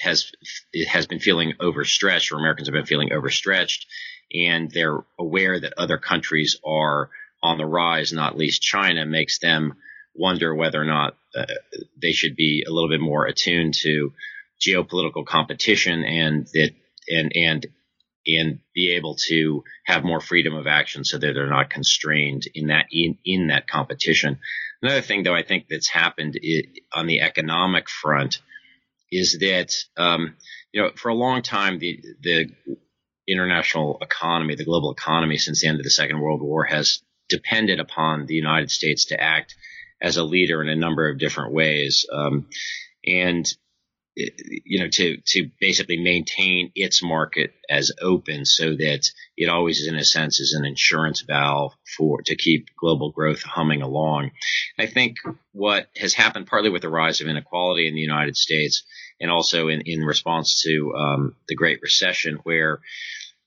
[0.00, 0.30] has
[0.88, 3.86] has been feeling overstretched, or Americans have been feeling overstretched,
[4.32, 7.10] and they're aware that other countries are
[7.42, 9.74] on the rise, not least China, makes them
[10.14, 11.46] wonder whether or not uh,
[12.00, 14.12] they should be a little bit more attuned to
[14.60, 16.70] geopolitical competition and that
[17.08, 17.66] and and
[18.26, 22.66] and be able to have more freedom of action so that they're not constrained in
[22.66, 24.38] that in, in that competition.
[24.82, 26.38] Another thing, though, I think that's happened
[26.92, 28.40] on the economic front
[29.10, 30.36] is that um,
[30.72, 32.50] you know for a long time the the
[33.26, 37.80] international economy, the global economy since the end of the Second World War has depended
[37.80, 39.54] upon the United States to act
[40.00, 42.06] as a leader in a number of different ways.
[42.12, 42.48] Um,
[43.04, 43.46] and
[44.64, 49.94] you know, to to basically maintain its market as open, so that it always, in
[49.94, 54.32] a sense, is an insurance valve for to keep global growth humming along.
[54.78, 55.16] I think
[55.52, 58.84] what has happened, partly with the rise of inequality in the United States,
[59.20, 62.80] and also in in response to um, the Great Recession, where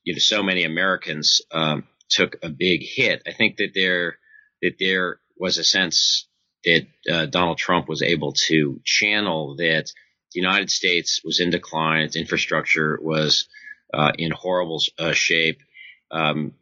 [0.04, 3.22] you know so many Americans um, took a big hit.
[3.26, 4.18] I think that there
[4.62, 6.28] that there was a sense
[6.64, 9.90] that uh, Donald Trump was able to channel that
[10.32, 13.48] the United States was in decline, its infrastructure was
[13.92, 15.58] uh, in horrible uh, shape,
[16.10, 16.52] um,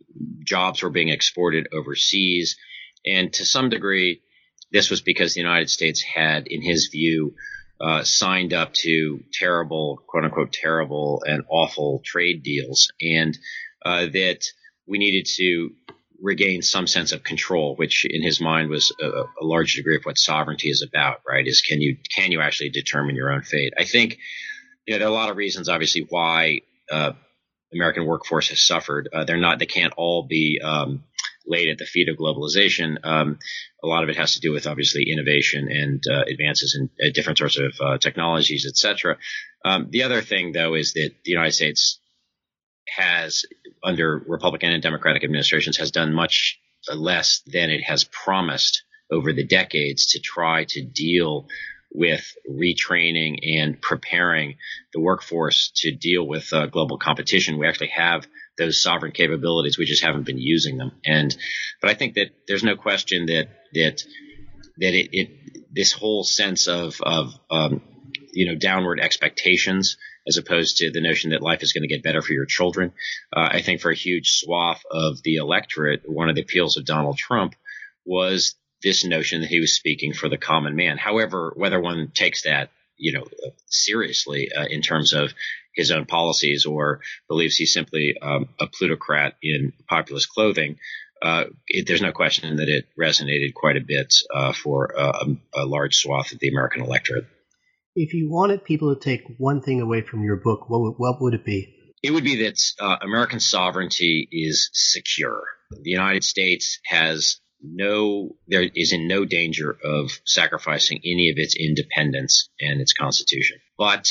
[0.44, 2.56] jobs were being exported overseas,
[3.06, 4.22] and to some degree,
[4.72, 7.34] this was because the United States had, in his view,
[7.80, 13.38] uh, signed up to terrible, quote unquote, terrible and awful trade deals, and
[13.84, 14.44] uh, that
[14.90, 15.70] we needed to
[16.20, 20.02] regain some sense of control, which in his mind was a, a, large degree of
[20.02, 21.46] what sovereignty is about, right?
[21.46, 23.72] Is can you can you actually determine your own fate?
[23.78, 24.18] I think
[24.86, 26.60] you know there are a lot of reasons, obviously, why
[26.90, 27.12] uh,
[27.72, 29.08] American workforce has suffered.
[29.12, 31.04] Uh, they're not they can't all be um,
[31.46, 32.96] laid at the feet of globalization.
[33.04, 33.38] Um,
[33.82, 37.12] a lot of it has to do with obviously innovation and uh, advances in uh,
[37.14, 39.16] different sorts of uh, technologies, et cetera.
[39.64, 41.99] Um, the other thing, though, is that the United States
[42.96, 43.44] has,
[43.82, 46.58] under Republican and Democratic administrations, has done much
[46.94, 51.46] less than it has promised over the decades to try to deal
[51.92, 54.56] with retraining and preparing
[54.92, 57.58] the workforce to deal with uh, global competition.
[57.58, 58.26] We actually have
[58.56, 59.76] those sovereign capabilities.
[59.76, 60.92] We just haven't been using them.
[61.04, 61.34] And,
[61.80, 64.02] but I think that there's no question that, that,
[64.78, 67.82] that it, it this whole sense of, of, um,
[68.32, 69.96] you know, downward expectations
[70.30, 72.92] as opposed to the notion that life is going to get better for your children.
[73.36, 76.86] Uh, I think for a huge swath of the electorate, one of the appeals of
[76.86, 77.54] Donald Trump
[78.06, 80.96] was this notion that he was speaking for the common man.
[80.96, 82.70] However, whether one takes that
[83.00, 83.24] you know,
[83.66, 85.32] seriously uh, in terms of
[85.74, 90.78] his own policies or believes he's simply um, a plutocrat in populist clothing,
[91.22, 95.66] uh, it, there's no question that it resonated quite a bit uh, for a, a,
[95.66, 97.26] large swath of the American electorate.
[97.94, 101.20] If you wanted people to take one thing away from your book, what would, what
[101.20, 101.74] would it be?
[102.02, 105.42] It would be that uh, American sovereignty is secure.
[105.70, 111.54] The United States has no, there is in no danger of sacrificing any of its
[111.56, 113.58] independence and its constitution.
[113.76, 114.10] But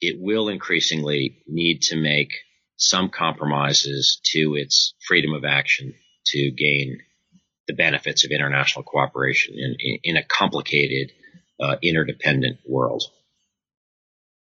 [0.00, 2.30] it will increasingly need to make
[2.76, 5.94] some compromises to its freedom of action
[6.26, 6.98] to gain
[7.68, 11.12] the benefits of international cooperation in, in, in a complicated,
[11.60, 13.04] uh, interdependent world.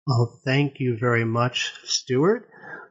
[0.07, 2.49] Well, thank you very much, Stewart.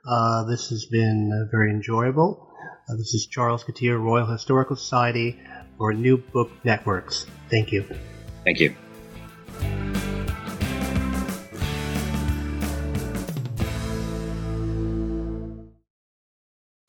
[0.08, 2.48] Uh, this has been uh, very enjoyable.
[2.88, 5.38] Uh, this is Charles Coutinho, Royal Historical Society
[5.76, 7.12] for New Books Network.
[7.50, 7.84] Thank you.
[8.44, 8.74] Thank you.